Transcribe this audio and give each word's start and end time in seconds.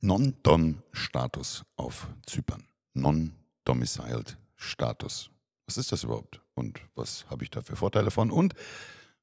Non-Dom-Status 0.00 1.64
auf 1.76 2.06
Zypern. 2.24 2.68
Non-Domiciled 2.94 4.38
Status. 4.54 5.30
Was 5.66 5.76
ist 5.76 5.90
das 5.90 6.04
überhaupt? 6.04 6.40
Und 6.54 6.80
was 6.94 7.28
habe 7.28 7.42
ich 7.42 7.50
da 7.50 7.62
für 7.62 7.74
Vorteile 7.74 8.10
von? 8.10 8.30
Und 8.30 8.54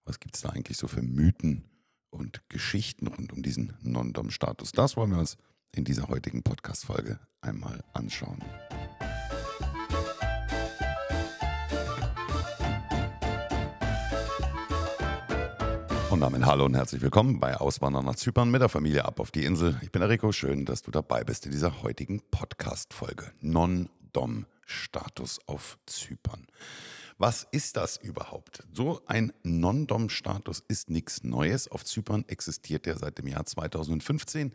was 0.04 0.20
gibt 0.20 0.36
es 0.36 0.42
da 0.42 0.50
eigentlich 0.50 0.78
so 0.78 0.88
für 0.88 1.02
Mythen 1.02 1.64
und 2.10 2.42
Geschichten 2.50 3.08
rund 3.08 3.32
um 3.32 3.42
diesen 3.42 3.74
Non-Dom-Status? 3.82 4.74
Das 4.74 4.98
wollen 4.98 5.12
wir 5.12 5.20
uns 5.20 5.38
in 5.72 5.86
dieser 5.86 6.10
heutigen 6.10 6.44
Podcast-Folge 6.44 7.20
einmal 7.42 7.84
anschauen. 7.94 8.44
Und 16.16 16.22
damit 16.22 16.46
hallo 16.46 16.64
und 16.64 16.76
herzlich 16.76 17.02
willkommen 17.02 17.42
bei 17.42 17.58
Auswandern 17.58 18.06
nach 18.06 18.16
Zypern 18.16 18.50
mit 18.50 18.62
der 18.62 18.70
Familie 18.70 19.04
ab 19.04 19.20
auf 19.20 19.32
die 19.32 19.44
Insel. 19.44 19.78
Ich 19.82 19.92
bin 19.92 20.00
der 20.00 20.08
Rico, 20.10 20.32
schön, 20.32 20.64
dass 20.64 20.82
du 20.82 20.90
dabei 20.90 21.26
bist 21.26 21.46
in 21.46 21.52
dieser 21.52 21.84
heutigen 21.84 22.22
Podcast-Folge. 22.32 23.34
Non-Dom-Status 23.42 25.40
auf 25.46 25.78
Zypern. 25.86 26.48
Was 27.18 27.46
ist 27.52 27.76
das 27.76 27.98
überhaupt? 27.98 28.64
So 28.72 29.02
ein 29.08 29.34
Non-Dom-Status 29.44 30.64
ist 30.70 30.90
nichts 30.90 31.26
Neues. 31.26 31.68
Auf 31.68 31.84
Zypern 31.84 32.24
existiert 32.30 32.86
der 32.86 32.98
seit 32.98 33.18
dem 33.18 33.28
Jahr 33.28 33.46
2015 33.46 34.54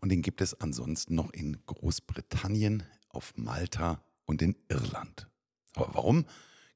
und 0.00 0.08
den 0.08 0.22
gibt 0.22 0.40
es 0.40 0.60
ansonsten 0.60 1.14
noch 1.14 1.32
in 1.32 1.64
Großbritannien, 1.66 2.82
auf 3.10 3.32
Malta 3.36 4.02
und 4.24 4.42
in 4.42 4.56
Irland. 4.68 5.28
Aber 5.76 5.94
warum 5.94 6.26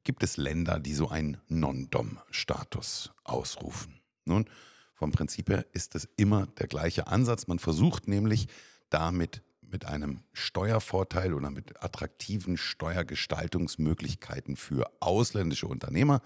gibt 0.04 0.22
es 0.22 0.36
Länder, 0.36 0.78
die 0.78 0.94
so 0.94 1.08
einen 1.08 1.38
Non-Dom-Status 1.48 3.10
ausrufen? 3.24 3.99
Nun, 4.24 4.46
vom 4.94 5.12
Prinzip 5.12 5.48
her 5.48 5.64
ist 5.72 5.94
es 5.94 6.08
immer 6.16 6.46
der 6.46 6.66
gleiche 6.66 7.06
Ansatz. 7.06 7.46
Man 7.46 7.58
versucht 7.58 8.06
nämlich 8.06 8.48
damit 8.90 9.42
mit 9.62 9.86
einem 9.86 10.22
Steuervorteil 10.32 11.32
oder 11.32 11.50
mit 11.50 11.82
attraktiven 11.82 12.56
Steuergestaltungsmöglichkeiten 12.56 14.56
für 14.56 14.90
ausländische 15.00 15.68
Unternehmer, 15.68 16.20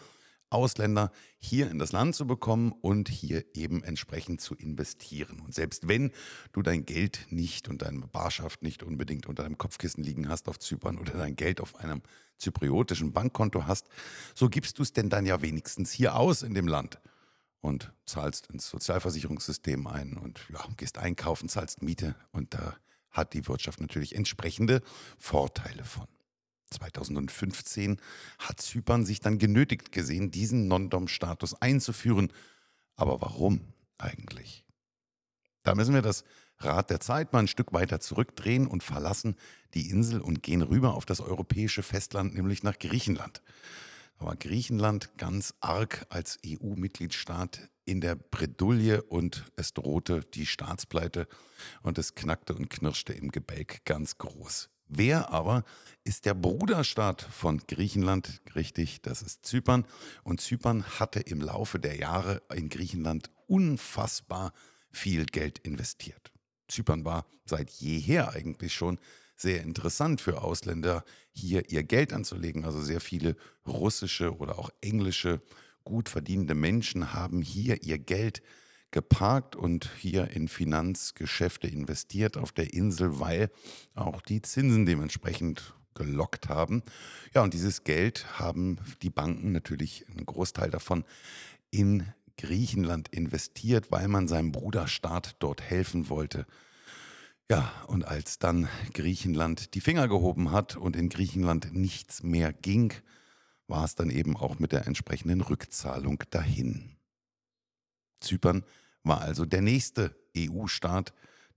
Ausländer 0.51 1.11
hier 1.39 1.71
in 1.71 1.79
das 1.79 1.93
Land 1.93 2.15
zu 2.15 2.27
bekommen 2.27 2.73
und 2.73 3.09
hier 3.09 3.45
eben 3.55 3.83
entsprechend 3.83 4.41
zu 4.41 4.55
investieren. 4.55 5.41
Und 5.41 5.55
selbst 5.55 5.89
wenn 5.89 6.13
du 6.53 6.63
dein 6.63 6.87
Geld 6.87 7.27
nicht 7.31 7.69
und 7.69 7.83
deine 7.83 8.07
Barschaft 8.07 8.63
nicht 8.63 8.83
unbedingt 8.83 9.27
unter 9.27 9.43
deinem 9.43 9.59
Kopfkissen 9.59 10.05
liegen 10.05 10.29
hast 10.29 10.49
auf 10.49 10.59
Zypern 10.59 10.99
oder 10.99 11.13
dein 11.13 11.37
Geld 11.37 11.61
auf 11.61 11.77
einem 11.77 12.03
zypriotischen 12.39 13.13
Bankkonto 13.13 13.67
hast, 13.67 13.89
so 14.35 14.49
gibst 14.49 14.79
du 14.79 14.83
es 14.83 14.93
denn 14.93 15.11
dann 15.11 15.27
ja 15.27 15.43
wenigstens 15.43 15.91
hier 15.91 16.15
aus 16.15 16.43
in 16.43 16.55
dem 16.55 16.69
Land 16.69 16.99
und 17.65 17.93
zahlst 18.05 18.49
ins 18.49 18.69
Sozialversicherungssystem 18.69 19.87
ein 19.87 20.19
und 20.19 20.39
ja, 20.51 20.61
gehst 20.77 20.99
einkaufen, 20.99 21.49
zahlst 21.49 21.81
Miete 21.83 22.15
und 22.31 22.53
da 22.53 22.77
hat 23.11 23.33
die 23.33 23.49
Wirtschaft 23.49 23.81
natürlich 23.81 24.15
entsprechende 24.15 24.83
Vorteile 25.19 25.85
von. 25.85 26.07
2015 26.71 27.99
hat 28.39 28.61
Zypern 28.61 29.07
sich 29.07 29.21
dann 29.21 29.39
genötigt 29.39 29.93
gesehen, 29.93 30.31
diesen 30.31 30.69
Non-Dom-Status 30.69 31.55
einzuführen. 31.63 32.33
Aber 32.97 33.23
warum 33.23 33.61
eigentlich? 33.97 34.65
Da 35.63 35.75
müssen 35.75 35.95
wir 35.95 36.03
das 36.03 36.25
Rad 36.59 36.91
der 36.91 37.01
Zeit 37.01 37.33
mal 37.33 37.39
ein 37.39 37.49
Stück 37.49 37.73
weiter 37.73 37.99
zurückdrehen 38.01 38.67
und 38.67 38.83
verlassen 38.83 39.37
die 39.73 39.89
Insel 39.89 40.21
und 40.21 40.43
gehen 40.43 40.63
rüber 40.63 40.95
auf 40.95 41.07
das 41.07 41.21
europäische 41.21 41.83
Festland, 41.83 42.35
nämlich 42.35 42.63
nach 42.63 42.79
Griechenland. 42.79 43.41
War 44.19 44.37
Griechenland 44.37 45.17
ganz 45.19 45.55
arg 45.61 46.07
als 46.09 46.39
EU-Mitgliedstaat 46.47 47.69
in 47.85 48.01
der 48.01 48.15
Bredouille 48.15 49.03
und 49.03 49.45
es 49.57 49.75
drohte 49.75 50.21
die 50.21 50.47
Staatspleite 50.47 51.27
und 51.83 51.99
es 51.99 52.15
knackte 52.15 52.55
und 52.55 52.71
knirschte 52.71 53.13
im 53.13 53.31
Gebälk 53.31 53.85
ganz 53.85 54.19
groß. 54.19 54.71
Wer 54.89 55.31
aber 55.31 55.65
ist 56.05 56.27
der 56.27 56.35
Bruderstaat 56.35 57.23
von 57.23 57.59
Griechenland? 57.67 58.43
Richtig, 58.55 59.01
das 59.03 59.23
ist 59.23 59.45
Zypern. 59.47 59.87
Und 60.23 60.41
Zypern 60.41 60.85
hatte 61.01 61.21
im 61.21 61.41
Laufe 61.41 61.79
der 61.79 61.97
Jahre 61.97 62.43
in 62.55 62.69
Griechenland 62.69 63.31
unfassbar 63.47 64.53
viel 64.91 65.25
Geld 65.27 65.59
investiert. 65.59 66.33
Zypern 66.69 67.05
war 67.05 67.27
seit 67.45 67.71
jeher 67.71 68.33
eigentlich 68.33 68.75
schon 68.75 68.99
sehr 69.45 69.63
interessant 69.63 70.21
für 70.21 70.43
Ausländer, 70.43 71.05
hier 71.33 71.71
ihr 71.71 71.85
Geld 71.85 72.13
anzulegen. 72.13 72.65
Also 72.65 72.83
sehr 72.83 73.01
viele 73.01 73.37
russische 73.67 74.37
oder 74.37 74.59
auch 74.59 74.71
englische 74.81 75.41
gut 75.85 76.09
verdienende 76.09 76.55
Menschen 76.55 77.13
haben 77.13 77.43
hier 77.43 77.83
ihr 77.83 77.99
Geld 77.99 78.43
geparkt 78.91 79.55
und 79.55 79.91
hier 79.99 80.31
in 80.31 80.49
Finanzgeschäfte 80.49 81.67
investiert 81.67 82.37
auf 82.37 82.53
der 82.53 82.73
Insel, 82.73 83.21
weil 83.21 83.51
auch 83.95 84.23
die 84.23 84.41
Zinsen 84.41 84.87
dementsprechend 84.87 85.75
gelockt 85.95 86.49
haben. 86.49 86.83
Ja, 87.35 87.43
und 87.43 87.55
dieses 87.55 87.85
Geld 87.85 88.39
haben 88.39 88.79
die 89.03 89.11
Banken 89.11 89.53
natürlich 89.53 90.07
einen 90.09 90.27
Großteil 90.27 90.71
davon 90.71 91.05
in 91.71 92.07
Griechenland 92.39 93.09
investiert, 93.09 93.91
weil 93.91 94.09
man 94.09 94.27
seinem 94.27 94.53
Bruderstaat 94.53 95.37
dort 95.39 95.61
helfen 95.61 96.09
wollte, 96.09 96.47
ja, 97.51 97.71
und 97.89 98.07
als 98.07 98.39
dann 98.39 98.69
Griechenland 98.93 99.75
die 99.75 99.81
Finger 99.81 100.09
gehoben 100.09 100.51
hat 100.51 100.77
und 100.77 100.97
in 100.97 101.09
Griechenland 101.09 101.75
nichts 101.75 102.23
mehr 102.23 102.53
ging, 102.53 102.93
war 103.67 103.85
es 103.85 103.95
dann 103.95 104.11
eben 104.11 104.37
auch 104.37 104.59
mit 104.59 104.73
der 104.73 104.87
entsprechenden 104.87 105.41
Rückzahlung 105.41 106.23
dahin. 106.31 106.97
Zypern 108.21 108.65
war 109.03 109.21
also 109.21 109.45
der 109.45 109.63
nächste 109.63 110.17
EU-Staat, 110.37 111.13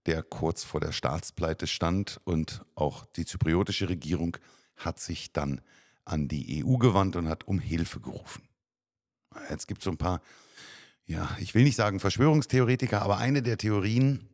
der 0.06 0.24
kurz 0.24 0.64
vor 0.64 0.80
der 0.80 0.92
Staatspleite 0.92 1.68
stand 1.68 2.22
und 2.24 2.66
auch 2.76 3.06
die 3.06 3.26
zypriotische 3.26 3.90
Regierung 3.90 4.38
hat 4.76 5.00
sich 5.00 5.34
dann 5.34 5.62
an 6.06 6.28
die 6.28 6.64
EU 6.64 6.78
gewandt 6.78 7.16
und 7.16 7.28
hat 7.28 7.48
um 7.48 7.60
Hilfe 7.60 8.00
gerufen. 8.00 8.48
Jetzt 9.50 9.68
gibt 9.68 9.82
es 9.82 9.86
so 9.86 9.92
ein 9.92 9.98
paar, 9.98 10.22
ja, 11.06 11.30
ich 11.40 11.54
will 11.56 11.64
nicht 11.64 11.76
sagen 11.76 12.00
Verschwörungstheoretiker, 12.00 13.02
aber 13.02 13.18
eine 13.18 13.42
der 13.42 13.58
Theorien, 13.58 14.30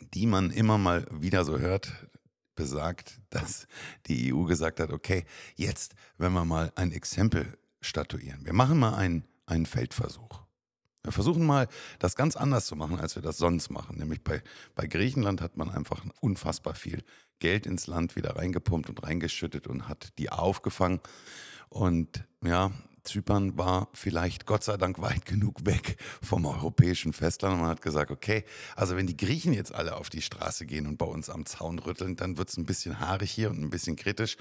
die 0.00 0.26
man 0.26 0.50
immer 0.50 0.78
mal 0.78 1.06
wieder 1.10 1.44
so 1.44 1.58
hört, 1.58 1.92
besagt, 2.54 3.20
dass 3.30 3.66
die 4.06 4.32
EU 4.32 4.44
gesagt 4.44 4.80
hat, 4.80 4.90
okay, 4.90 5.24
jetzt, 5.56 5.94
wenn 6.18 6.32
wir 6.32 6.44
mal 6.44 6.72
ein 6.76 6.92
Exempel 6.92 7.58
statuieren. 7.80 8.44
Wir 8.44 8.52
machen 8.52 8.78
mal 8.78 8.94
einen, 8.94 9.24
einen 9.46 9.66
Feldversuch. 9.66 10.42
Wir 11.02 11.12
versuchen 11.12 11.44
mal, 11.44 11.68
das 11.98 12.16
ganz 12.16 12.34
anders 12.34 12.64
zu 12.64 12.76
machen, 12.76 12.98
als 12.98 13.14
wir 13.14 13.22
das 13.22 13.36
sonst 13.36 13.70
machen. 13.70 13.98
Nämlich 13.98 14.24
bei, 14.24 14.42
bei 14.74 14.86
Griechenland 14.86 15.42
hat 15.42 15.58
man 15.58 15.68
einfach 15.68 16.02
unfassbar 16.20 16.74
viel 16.74 17.04
Geld 17.40 17.66
ins 17.66 17.86
Land 17.86 18.16
wieder 18.16 18.36
reingepumpt 18.36 18.88
und 18.88 19.02
reingeschüttet 19.02 19.66
und 19.66 19.86
hat 19.86 20.18
die 20.18 20.30
aufgefangen. 20.30 21.00
Und 21.68 22.24
ja, 22.42 22.70
Zypern 23.04 23.56
war 23.56 23.88
vielleicht 23.92 24.46
Gott 24.46 24.64
sei 24.64 24.76
Dank 24.76 25.00
weit 25.00 25.26
genug 25.26 25.64
weg 25.66 25.96
vom 26.22 26.46
europäischen 26.46 27.12
Festland. 27.12 27.60
Man 27.60 27.68
hat 27.68 27.82
gesagt, 27.82 28.10
okay, 28.10 28.44
also 28.76 28.96
wenn 28.96 29.06
die 29.06 29.16
Griechen 29.16 29.52
jetzt 29.52 29.74
alle 29.74 29.96
auf 29.96 30.10
die 30.10 30.22
Straße 30.22 30.66
gehen 30.66 30.86
und 30.86 30.96
bei 30.96 31.06
uns 31.06 31.30
am 31.30 31.46
Zaun 31.46 31.78
rütteln, 31.78 32.16
dann 32.16 32.38
wird 32.38 32.48
es 32.48 32.56
ein 32.56 32.64
bisschen 32.64 33.00
haarig 33.00 33.30
hier 33.30 33.50
und 33.50 33.62
ein 33.62 33.70
bisschen 33.70 33.96
kritisch. 33.96 34.36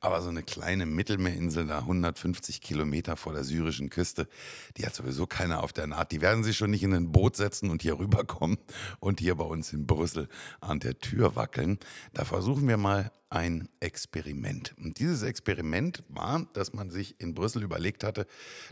Aber 0.00 0.20
so 0.20 0.28
eine 0.28 0.42
kleine 0.42 0.84
Mittelmeerinsel 0.84 1.66
da 1.66 1.78
150 1.78 2.60
Kilometer 2.60 3.16
vor 3.16 3.32
der 3.32 3.44
syrischen 3.44 3.88
Küste, 3.88 4.28
die 4.76 4.84
hat 4.84 4.94
sowieso 4.94 5.26
keiner 5.26 5.62
auf 5.62 5.72
der 5.72 5.86
Naht. 5.86 6.12
Die 6.12 6.20
werden 6.20 6.44
sich 6.44 6.56
schon 6.56 6.70
nicht 6.70 6.82
in 6.82 6.94
ein 6.94 7.12
Boot 7.12 7.36
setzen 7.36 7.70
und 7.70 7.82
hier 7.82 7.98
rüberkommen 7.98 8.58
und 9.00 9.20
hier 9.20 9.36
bei 9.36 9.44
uns 9.44 9.72
in 9.72 9.86
Brüssel 9.86 10.28
an 10.60 10.80
der 10.80 10.98
Tür 10.98 11.36
wackeln. 11.36 11.78
Da 12.12 12.24
versuchen 12.24 12.66
wir 12.66 12.76
mal 12.76 13.12
ein 13.30 13.68
Experiment. 13.80 14.74
Und 14.78 14.98
dieses 14.98 15.22
Experiment 15.22 16.02
war, 16.08 16.46
dass 16.54 16.72
man 16.72 16.90
sich 16.90 17.20
in 17.20 17.34
Brüssel 17.34 17.62
überlegt 17.62 18.04
hatte, 18.04 18.26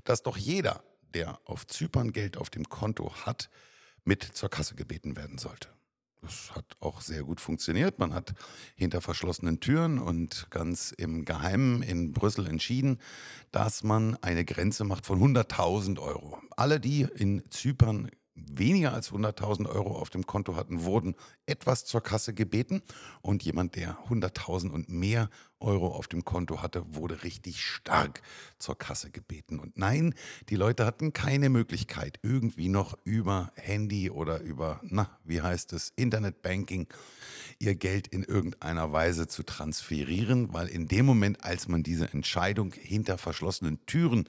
dass 0.05 0.23
doch 0.23 0.37
jeder, 0.37 0.83
der 1.15 1.39
auf 1.45 1.67
Zypern 1.67 2.13
Geld 2.13 2.37
auf 2.37 2.51
dem 2.51 2.69
Konto 2.69 3.15
hat, 3.25 3.51
mit 4.05 4.23
zur 4.23 4.49
Kasse 4.49 4.75
gebeten 4.75 5.17
werden 5.17 5.39
sollte. 5.39 5.69
Das 6.23 6.55
hat 6.55 6.65
auch 6.81 7.03
sehr 7.03 7.23
gut 7.23 7.41
funktioniert. 7.41 7.99
Man 7.99 8.15
hat 8.15 8.35
hinter 8.75 9.01
verschlossenen 9.01 9.61
Türen 9.61 9.99
und 9.99 10.51
ganz 10.51 10.93
im 10.97 11.25
Geheimen 11.25 11.83
in 11.83 12.13
Brüssel 12.13 12.47
entschieden, 12.47 12.99
dass 13.53 13.85
man 13.85 14.17
eine 14.23 14.45
Grenze 14.45 14.85
macht 14.85 15.07
von 15.07 15.21
100.000 15.21 16.01
Euro. 16.01 16.41
Alle, 16.57 16.81
die 16.81 17.03
in 17.03 17.49
Zypern 17.51 18.11
weniger 18.37 18.93
als 18.93 19.11
100.000 19.11 19.69
Euro 19.69 19.97
auf 19.99 20.11
dem 20.11 20.27
Konto 20.27 20.57
hatten, 20.57 20.85
wurden 20.85 21.15
etwas 21.47 21.85
zur 21.85 22.03
Kasse 22.03 22.35
gebeten 22.35 22.83
und 23.23 23.43
jemand, 23.43 23.77
der 23.77 23.97
100.000 24.09 24.71
und 24.71 24.89
mehr 24.89 25.31
Euro 25.59 25.89
auf 25.89 26.07
dem 26.07 26.25
Konto 26.25 26.61
hatte, 26.61 26.95
wurde 26.95 27.23
richtig 27.23 27.63
stark 27.63 28.21
zur 28.59 28.77
Kasse 28.77 29.11
gebeten. 29.11 29.59
Und 29.59 29.79
nein, 29.79 30.15
die 30.51 30.57
Leute 30.57 30.85
hatten 30.85 31.15
keine 31.15 31.49
Möglichkeit, 31.49 32.19
irgendwie 32.23 32.69
noch 32.69 32.99
über 33.05 33.53
Handy 33.57 34.11
oder 34.11 34.41
über, 34.41 34.81
na, 34.83 35.19
wie 35.25 35.41
heißt 35.41 35.73
es, 35.73 35.93
Internetbanking 35.97 36.89
ihr 37.59 37.75
Geld 37.75 38.07
in 38.07 38.23
irgendeiner 38.23 38.93
Weise 38.93 39.29
zu 39.29 39.43
transferieren, 39.45 40.53
weil 40.53 40.69
in 40.69 40.89
dem 40.89 41.07
Moment, 41.07 41.43
als 41.43 41.69
man 41.69 41.83
diese 41.83 42.13
Entscheidung 42.13 42.75
hinter 42.75 43.17
verschlossenen 43.17 43.85
Türen 43.87 44.29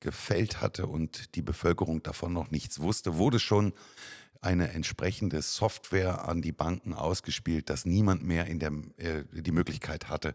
gefällt 0.00 0.60
hatte 0.60 0.86
und 0.86 1.34
die 1.34 1.42
Bevölkerung 1.42 2.02
davon 2.02 2.32
noch 2.32 2.50
nichts 2.50 2.80
wusste, 2.80 3.16
wurde 3.16 3.38
schon 3.38 3.72
eine 4.40 4.72
entsprechende 4.72 5.42
Software 5.42 6.28
an 6.28 6.42
die 6.42 6.52
Banken 6.52 6.92
ausgespielt, 6.92 7.70
dass 7.70 7.84
niemand 7.84 8.22
mehr 8.22 8.46
in 8.46 8.58
der, 8.58 8.72
äh, 8.98 9.24
die 9.32 9.52
Möglichkeit 9.52 10.08
hatte, 10.08 10.34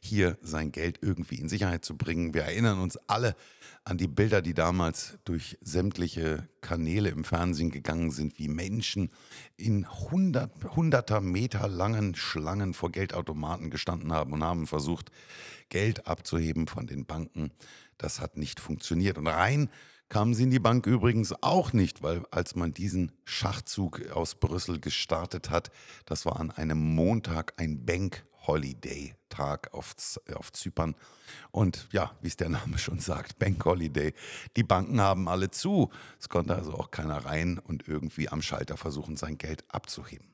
hier 0.00 0.36
sein 0.42 0.72
Geld 0.72 0.98
irgendwie 1.02 1.36
in 1.36 1.48
Sicherheit 1.48 1.84
zu 1.84 1.96
bringen. 1.96 2.34
Wir 2.34 2.42
erinnern 2.42 2.80
uns 2.80 2.96
alle 3.06 3.36
an 3.84 3.98
die 3.98 4.08
Bilder, 4.08 4.42
die 4.42 4.54
damals 4.54 5.18
durch 5.24 5.58
sämtliche 5.60 6.48
Kanäle 6.62 7.10
im 7.10 7.22
Fernsehen 7.22 7.70
gegangen 7.70 8.10
sind, 8.10 8.38
wie 8.38 8.48
Menschen 8.48 9.10
in 9.56 9.88
hundert, 9.90 10.52
hunderter 10.74 11.20
Meter 11.20 11.68
langen 11.68 12.14
Schlangen 12.14 12.74
vor 12.74 12.90
Geldautomaten 12.90 13.70
gestanden 13.70 14.12
haben 14.12 14.32
und 14.32 14.42
haben 14.42 14.66
versucht, 14.66 15.10
Geld 15.68 16.06
abzuheben 16.06 16.66
von 16.66 16.86
den 16.86 17.04
Banken. 17.04 17.52
Das 17.98 18.20
hat 18.20 18.36
nicht 18.36 18.58
funktioniert. 18.58 19.18
Und 19.18 19.26
rein 19.26 19.68
kamen 20.08 20.34
sie 20.34 20.44
in 20.44 20.50
die 20.50 20.58
Bank 20.58 20.86
übrigens 20.86 21.34
auch 21.42 21.72
nicht, 21.72 22.02
weil 22.02 22.24
als 22.30 22.54
man 22.54 22.72
diesen 22.72 23.12
Schachzug 23.24 24.10
aus 24.10 24.34
Brüssel 24.34 24.80
gestartet 24.80 25.50
hat, 25.50 25.70
das 26.06 26.26
war 26.26 26.40
an 26.40 26.50
einem 26.50 26.78
Montag 26.78 27.54
ein 27.56 27.84
Bank 27.84 28.24
Holiday 28.46 29.14
Tag 29.28 29.72
auf, 29.72 29.94
auf 30.34 30.52
Zypern. 30.52 30.94
Und 31.50 31.88
ja, 31.92 32.12
wie 32.20 32.28
es 32.28 32.36
der 32.36 32.48
Name 32.48 32.78
schon 32.78 33.00
sagt, 33.00 33.38
Bank 33.38 33.64
Holiday. 33.64 34.14
Die 34.56 34.62
Banken 34.62 35.00
haben 35.00 35.28
alle 35.28 35.50
zu. 35.50 35.90
Es 36.20 36.28
konnte 36.28 36.54
also 36.54 36.74
auch 36.74 36.90
keiner 36.90 37.24
rein 37.24 37.58
und 37.58 37.88
irgendwie 37.88 38.28
am 38.28 38.42
Schalter 38.42 38.76
versuchen, 38.76 39.16
sein 39.16 39.38
Geld 39.38 39.64
abzuheben. 39.68 40.33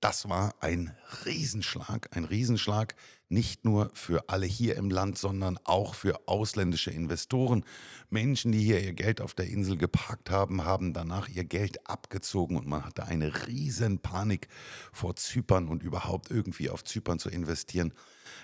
Das 0.00 0.28
war 0.28 0.54
ein 0.60 0.96
Riesenschlag, 1.24 2.16
ein 2.16 2.24
Riesenschlag 2.24 2.94
nicht 3.28 3.64
nur 3.64 3.90
für 3.94 4.28
alle 4.28 4.46
hier 4.46 4.76
im 4.76 4.90
Land, 4.90 5.18
sondern 5.18 5.58
auch 5.64 5.94
für 5.94 6.28
ausländische 6.28 6.90
Investoren. 6.90 7.64
Menschen, 8.08 8.52
die 8.52 8.60
hier 8.60 8.80
ihr 8.80 8.94
Geld 8.94 9.20
auf 9.20 9.34
der 9.34 9.48
Insel 9.48 9.76
geparkt 9.76 10.30
haben, 10.30 10.64
haben 10.64 10.92
danach 10.92 11.28
ihr 11.28 11.44
Geld 11.44 11.86
abgezogen 11.88 12.56
und 12.56 12.66
man 12.66 12.84
hatte 12.84 13.06
eine 13.06 13.46
riesen 13.48 13.98
Panik 13.98 14.48
vor 14.92 15.16
Zypern 15.16 15.66
und 15.66 15.82
überhaupt 15.82 16.30
irgendwie 16.30 16.70
auf 16.70 16.84
Zypern 16.84 17.18
zu 17.18 17.28
investieren. 17.28 17.92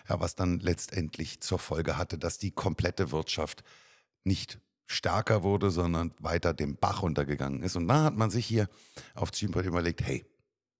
Ja, 0.08 0.20
was 0.20 0.34
dann 0.34 0.58
letztendlich 0.58 1.40
zur 1.40 1.60
Folge 1.60 1.96
hatte, 1.96 2.18
dass 2.18 2.38
die 2.38 2.50
komplette 2.50 3.12
Wirtschaft 3.12 3.62
nicht 4.24 4.58
stärker 4.86 5.44
wurde, 5.44 5.70
sondern 5.70 6.12
weiter 6.18 6.52
dem 6.52 6.76
Bach 6.76 7.02
runtergegangen 7.02 7.62
ist. 7.62 7.76
Und 7.76 7.88
da 7.88 8.02
hat 8.02 8.16
man 8.16 8.30
sich 8.30 8.44
hier 8.44 8.68
auf 9.14 9.32
Zypern 9.32 9.64
überlegt, 9.64 10.02
hey, 10.02 10.24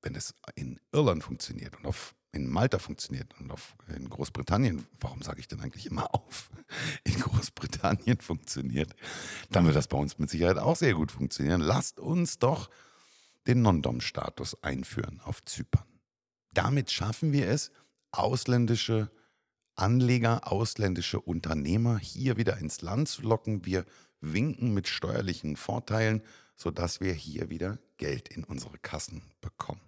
wenn 0.05 0.15
es 0.15 0.35
in 0.55 0.79
Irland 0.93 1.25
funktioniert 1.25 1.77
und 1.77 1.87
auf, 1.87 2.15
in 2.33 2.49
Malta 2.49 2.79
funktioniert 2.79 3.35
und 3.41 3.51
auf, 3.51 3.75
in 3.89 4.09
Großbritannien, 4.09 4.87
warum 5.01 5.23
sage 5.23 5.41
ich 5.41 5.49
denn 5.49 5.61
eigentlich 5.61 5.87
immer 5.87 6.15
auf, 6.15 6.51
in 7.05 7.19
Großbritannien 7.19 8.21
funktioniert, 8.21 8.95
dann 9.51 9.65
wird 9.65 9.77
das 9.77 9.89
bei 9.89 9.97
uns 9.97 10.19
mit 10.19 10.29
Sicherheit 10.31 10.59
auch 10.59 10.77
sehr 10.77 10.95
gut 10.95 11.11
funktionieren. 11.11 11.63
Lasst 11.63 11.99
uns 11.99 12.39
doch 12.39 12.71
den 13.47 13.63
Non-Dom-Status 13.63 14.63
einführen 14.63 15.21
auf 15.25 15.45
Zypern. 15.45 15.87
Damit 16.53 16.91
schaffen 16.91 17.33
wir 17.33 17.49
es, 17.49 17.73
ausländische 18.13 19.11
Anleger, 19.75 20.53
ausländische 20.53 21.21
Unternehmer 21.21 21.99
hier 21.99 22.37
wieder 22.37 22.59
ins 22.59 22.81
Land 22.81 23.09
zu 23.09 23.23
locken. 23.23 23.65
Wir 23.65 23.85
winken 24.21 24.73
mit 24.73 24.87
steuerlichen 24.87 25.57
Vorteilen, 25.57 26.23
sodass 26.57 27.01
wir 27.01 27.13
hier 27.13 27.51
wieder 27.51 27.79
Geld 27.97 28.29
in 28.29 28.45
unsere 28.45 28.79
Kassen 28.79 29.23
bekommen. 29.41 29.81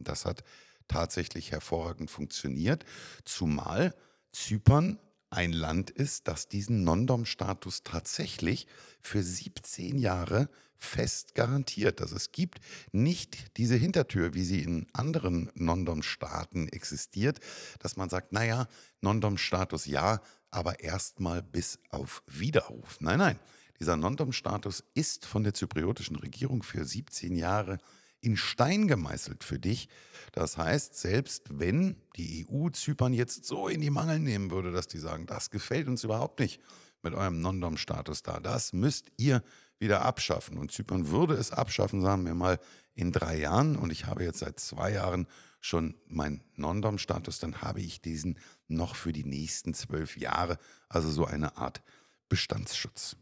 Das 0.00 0.24
hat 0.24 0.42
tatsächlich 0.88 1.52
hervorragend 1.52 2.10
funktioniert, 2.10 2.84
zumal 3.24 3.94
Zypern 4.32 4.98
ein 5.30 5.52
Land 5.52 5.90
ist, 5.90 6.26
das 6.26 6.48
diesen 6.48 6.82
Non-Dom-Status 6.82 7.84
tatsächlich 7.84 8.66
für 9.00 9.22
17 9.22 9.98
Jahre 9.98 10.48
fest 10.76 11.34
garantiert. 11.34 12.00
Also 12.00 12.16
es 12.16 12.32
gibt 12.32 12.58
nicht 12.90 13.56
diese 13.56 13.76
Hintertür, 13.76 14.34
wie 14.34 14.44
sie 14.44 14.62
in 14.62 14.88
anderen 14.92 15.50
Non-Dom-Staaten 15.54 16.68
existiert, 16.68 17.38
dass 17.78 17.96
man 17.96 18.08
sagt, 18.08 18.32
naja, 18.32 18.66
Non-Dom-Status 19.02 19.86
ja, 19.86 20.20
aber 20.50 20.80
erstmal 20.80 21.42
bis 21.42 21.78
auf 21.90 22.24
Widerruf. 22.26 23.00
Nein, 23.00 23.18
nein, 23.18 23.38
dieser 23.78 23.96
Non-Dom-Status 23.96 24.84
ist 24.94 25.26
von 25.26 25.44
der 25.44 25.54
zypriotischen 25.54 26.16
Regierung 26.16 26.62
für 26.62 26.84
17 26.84 27.36
Jahre 27.36 27.78
in 28.20 28.36
Stein 28.36 28.86
gemeißelt 28.86 29.44
für 29.44 29.58
dich. 29.58 29.88
Das 30.32 30.58
heißt, 30.58 30.94
selbst 30.94 31.44
wenn 31.50 31.96
die 32.16 32.46
EU 32.48 32.68
Zypern 32.70 33.12
jetzt 33.12 33.44
so 33.44 33.68
in 33.68 33.80
die 33.80 33.90
Mangel 33.90 34.18
nehmen 34.18 34.50
würde, 34.50 34.72
dass 34.72 34.88
die 34.88 34.98
sagen, 34.98 35.26
das 35.26 35.50
gefällt 35.50 35.88
uns 35.88 36.04
überhaupt 36.04 36.40
nicht 36.40 36.60
mit 37.02 37.14
eurem 37.14 37.40
Non-Dom-Status 37.40 38.22
da, 38.22 38.40
das 38.40 38.72
müsst 38.72 39.10
ihr 39.16 39.42
wieder 39.78 40.02
abschaffen. 40.02 40.58
Und 40.58 40.70
Zypern 40.70 41.08
würde 41.08 41.34
es 41.34 41.50
abschaffen, 41.50 42.02
sagen 42.02 42.26
wir 42.26 42.34
mal, 42.34 42.60
in 42.94 43.12
drei 43.12 43.38
Jahren. 43.38 43.76
Und 43.76 43.90
ich 43.90 44.06
habe 44.06 44.22
jetzt 44.24 44.40
seit 44.40 44.60
zwei 44.60 44.92
Jahren 44.92 45.26
schon 45.60 45.94
meinen 46.06 46.42
Non-Dom-Status, 46.56 47.38
dann 47.38 47.62
habe 47.62 47.80
ich 47.80 48.00
diesen 48.00 48.38
noch 48.68 48.94
für 48.94 49.12
die 49.12 49.24
nächsten 49.24 49.74
zwölf 49.74 50.16
Jahre. 50.16 50.58
Also 50.88 51.10
so 51.10 51.24
eine 51.24 51.56
Art 51.56 51.82
Bestandsschutz. 52.28 53.16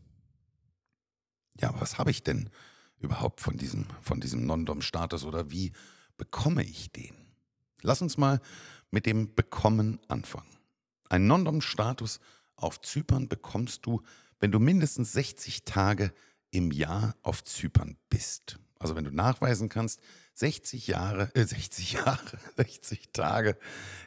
Ja, 1.60 1.72
was 1.80 1.98
habe 1.98 2.10
ich 2.10 2.22
denn 2.22 2.50
überhaupt 3.00 3.40
von 3.40 3.56
diesem, 3.56 3.86
von 4.00 4.20
diesem 4.20 4.46
Non-Dom-Status 4.46 5.24
oder 5.24 5.50
wie 5.50 5.72
bekomme 6.16 6.62
ich 6.64 6.90
den? 6.92 7.14
Lass 7.82 8.02
uns 8.02 8.16
mal 8.16 8.40
mit 8.90 9.06
dem 9.06 9.34
Bekommen 9.34 10.00
anfangen. 10.08 10.58
Ein 11.08 11.26
Non-Dom-Status 11.26 12.20
auf 12.56 12.80
Zypern 12.80 13.28
bekommst 13.28 13.86
du, 13.86 14.02
wenn 14.40 14.50
du 14.50 14.58
mindestens 14.58 15.12
60 15.12 15.64
Tage 15.64 16.12
im 16.50 16.70
Jahr 16.70 17.14
auf 17.22 17.44
Zypern 17.44 17.96
bist. 18.08 18.58
Also 18.78 18.96
wenn 18.96 19.04
du 19.04 19.10
nachweisen 19.10 19.68
kannst, 19.68 20.00
60 20.34 20.86
Jahre, 20.86 21.34
äh 21.34 21.44
60 21.44 21.92
Jahre, 21.92 22.38
60 22.56 23.10
Tage 23.12 23.56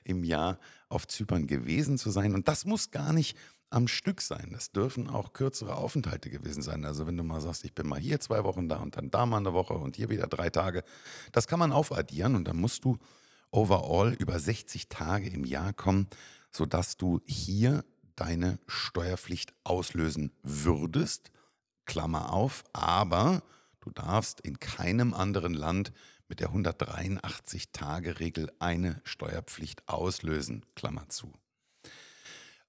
im 0.04 0.24
Jahr 0.24 0.60
auf 0.90 1.08
Zypern 1.08 1.48
gewesen 1.48 1.98
zu 1.98 2.10
sein. 2.10 2.34
Und 2.34 2.48
das 2.48 2.66
muss 2.66 2.92
gar 2.92 3.14
nicht 3.14 3.38
am 3.72 3.88
Stück 3.88 4.22
sein. 4.22 4.50
Das 4.52 4.72
dürfen 4.72 5.10
auch 5.10 5.34
kürzere 5.34 5.76
Aufenthalte 5.76 6.30
gewesen 6.30 6.62
sein. 6.62 6.86
Also 6.86 7.08
wenn 7.08 7.18
du 7.18 7.24
mal 7.24 7.42
sagst, 7.42 7.66
ich 7.66 7.74
bin 7.74 7.88
mal 7.88 8.00
hier 8.00 8.20
zwei 8.20 8.44
Wochen 8.44 8.70
da 8.70 8.78
und 8.78 8.98
dann 8.98 9.10
da 9.10 9.26
mal 9.26 9.38
eine 9.38 9.54
Woche 9.54 9.74
und 9.74 9.96
hier 9.96 10.10
wieder 10.10 10.28
drei 10.28 10.50
Tage, 10.50 10.84
das 11.32 11.48
kann 11.48 11.60
man 11.60 11.72
aufaddieren 11.72 12.36
und 12.36 12.48
dann 12.48 12.58
musst 12.58 12.86
du 12.86 12.98
overall 13.50 14.14
über 14.14 14.40
60 14.40 14.90
Tage 14.90 15.30
im 15.30 15.46
Jahr 15.46 15.74
kommen, 15.74 16.08
sodass 16.52 16.98
du 16.98 17.22
hier 17.26 17.84
deine 18.16 18.60
Steuerpflicht 18.68 19.54
auslösen 19.64 20.32
würdest. 20.44 21.32
Klammer 21.86 22.32
auf, 22.32 22.64
aber 22.74 23.42
du 23.80 23.90
darfst 23.90 24.42
in 24.42 24.60
keinem 24.60 25.14
anderen 25.14 25.54
Land 25.54 25.92
mit 26.28 26.40
der 26.40 26.52
183-Tage-Regel 26.52 28.52
eine 28.60 29.02
Steuerpflicht 29.04 29.88
auslösen. 29.90 30.66
Klammer 30.76 31.10
zu. 31.10 31.34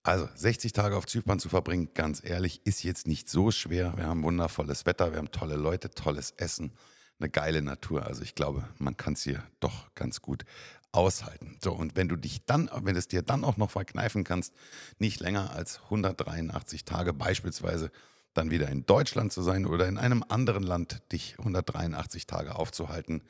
Also 0.05 0.29
60 0.35 0.73
Tage 0.73 0.97
auf 0.97 1.07
Zypern 1.07 1.39
zu 1.39 1.49
verbringen, 1.49 1.91
ganz 1.95 2.23
ehrlich, 2.25 2.61
ist 2.65 2.83
jetzt 2.83 3.07
nicht 3.07 3.31
so 3.31 3.53
schwer. 3.53 3.97
Wir 3.97 4.07
haben 4.07 4.25
wundervolles 4.25 4.85
Wetter, 4.85 5.13
wir 5.13 5.19
haben 5.19 5.31
tolle 5.31 5.55
Leute, 5.55 5.91
tolles 5.91 6.33
Essen, 6.37 6.73
eine 7.21 7.31
geile 7.31 7.63
Natur. 7.63 8.05
Also 8.05 8.23
ich 8.23 8.35
glaube, 8.35 8.69
man 8.79 8.97
kann 8.97 9.13
es 9.13 9.23
hier 9.23 9.45
doch 9.61 9.95
ganz 9.95 10.21
gut 10.21 10.45
aushalten. 10.91 11.57
So, 11.63 11.73
und 11.73 11.95
wenn 11.95 12.09
du 12.09 12.17
dich 12.17 12.45
dann, 12.45 12.69
wenn 12.83 12.97
es 12.97 13.07
dir 13.07 13.23
dann 13.23 13.45
auch 13.45 13.57
noch 13.57 13.71
verkneifen 13.71 14.25
kannst, 14.25 14.53
nicht 14.99 15.21
länger 15.21 15.53
als 15.53 15.81
183 15.85 16.85
Tage 16.85 17.13
beispielsweise 17.13 17.93
dann 18.35 18.51
wieder 18.51 18.69
in 18.69 18.87
Deutschland 18.87 19.33
zu 19.33 19.43
sein 19.43 19.67
oder 19.67 19.87
in 19.89 19.99
einem 19.99 20.25
anderen 20.29 20.63
Land 20.63 21.03
dich 21.13 21.37
183 21.39 22.27
Tage 22.27 22.55
aufzuhalten, 22.57 23.23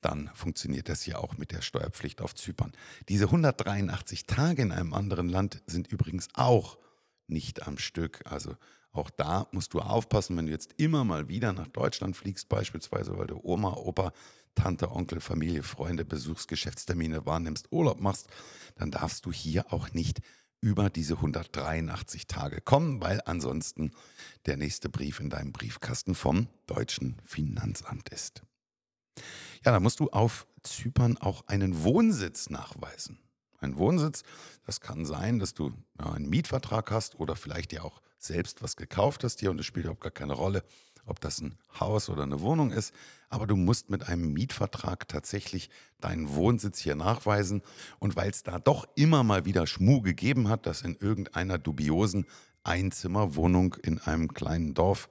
dann 0.00 0.30
funktioniert 0.34 0.88
das 0.88 1.02
hier 1.02 1.18
auch 1.20 1.36
mit 1.38 1.52
der 1.52 1.62
Steuerpflicht 1.62 2.20
auf 2.20 2.34
Zypern. 2.34 2.72
Diese 3.08 3.26
183 3.26 4.26
Tage 4.26 4.62
in 4.62 4.72
einem 4.72 4.94
anderen 4.94 5.28
Land 5.28 5.62
sind 5.66 5.88
übrigens 5.88 6.28
auch 6.34 6.78
nicht 7.26 7.66
am 7.66 7.78
Stück. 7.78 8.20
Also 8.24 8.56
auch 8.92 9.10
da 9.10 9.46
musst 9.52 9.74
du 9.74 9.80
aufpassen, 9.80 10.36
wenn 10.36 10.46
du 10.46 10.52
jetzt 10.52 10.74
immer 10.76 11.04
mal 11.04 11.28
wieder 11.28 11.52
nach 11.52 11.68
Deutschland 11.68 12.16
fliegst, 12.16 12.48
beispielsweise, 12.48 13.16
weil 13.16 13.28
du 13.28 13.40
Oma, 13.42 13.74
Opa, 13.74 14.12
Tante, 14.54 14.90
Onkel, 14.90 15.20
Familie, 15.20 15.62
Freunde 15.62 16.04
besuchst, 16.04 16.48
Geschäftstermine 16.48 17.24
wahrnimmst, 17.24 17.70
Urlaub 17.70 18.00
machst, 18.00 18.28
dann 18.74 18.90
darfst 18.90 19.26
du 19.26 19.32
hier 19.32 19.72
auch 19.72 19.92
nicht 19.92 20.20
über 20.60 20.90
diese 20.90 21.14
183 21.14 22.26
Tage 22.26 22.60
kommen, 22.60 23.00
weil 23.00 23.20
ansonsten 23.24 23.92
der 24.46 24.56
nächste 24.56 24.88
Brief 24.88 25.20
in 25.20 25.30
deinem 25.30 25.52
Briefkasten 25.52 26.14
vom 26.14 26.48
deutschen 26.66 27.16
Finanzamt 27.24 28.10
ist. 28.10 28.42
Ja, 29.64 29.72
da 29.72 29.80
musst 29.80 30.00
du 30.00 30.10
auf 30.10 30.46
Zypern 30.62 31.16
auch 31.18 31.46
einen 31.48 31.82
Wohnsitz 31.82 32.50
nachweisen. 32.50 33.18
Ein 33.58 33.76
Wohnsitz, 33.76 34.22
das 34.64 34.80
kann 34.80 35.04
sein, 35.04 35.38
dass 35.38 35.52
du 35.52 35.72
einen 35.98 36.28
Mietvertrag 36.28 36.90
hast 36.90 37.16
oder 37.16 37.36
vielleicht 37.36 37.72
ja 37.72 37.82
auch 37.82 38.00
selbst 38.18 38.62
was 38.62 38.76
gekauft 38.76 39.24
hast 39.24 39.40
hier 39.40 39.50
und 39.50 39.60
es 39.60 39.66
spielt 39.66 39.84
überhaupt 39.84 40.02
gar 40.02 40.10
keine 40.10 40.32
Rolle, 40.32 40.62
ob 41.06 41.20
das 41.20 41.40
ein 41.40 41.58
Haus 41.78 42.08
oder 42.08 42.22
eine 42.22 42.40
Wohnung 42.40 42.70
ist. 42.70 42.94
Aber 43.28 43.46
du 43.46 43.56
musst 43.56 43.90
mit 43.90 44.08
einem 44.08 44.32
Mietvertrag 44.32 45.08
tatsächlich 45.08 45.70
deinen 46.00 46.34
Wohnsitz 46.34 46.78
hier 46.78 46.94
nachweisen. 46.94 47.62
Und 47.98 48.16
weil 48.16 48.30
es 48.30 48.42
da 48.42 48.58
doch 48.58 48.86
immer 48.96 49.22
mal 49.22 49.44
wieder 49.44 49.66
Schmuh 49.66 50.00
gegeben 50.02 50.48
hat, 50.48 50.66
dass 50.66 50.82
in 50.82 50.96
irgendeiner 50.96 51.58
dubiosen 51.58 52.26
Einzimmerwohnung 52.62 53.74
in 53.82 54.00
einem 54.00 54.34
kleinen 54.34 54.74
Dorf 54.74 55.08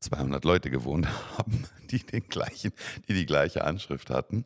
200 0.00 0.44
Leute 0.44 0.70
gewohnt 0.70 1.08
haben, 1.38 1.64
die, 1.90 1.98
den 1.98 2.26
gleichen, 2.28 2.72
die 3.08 3.14
die 3.14 3.26
gleiche 3.26 3.64
Anschrift 3.64 4.10
hatten, 4.10 4.44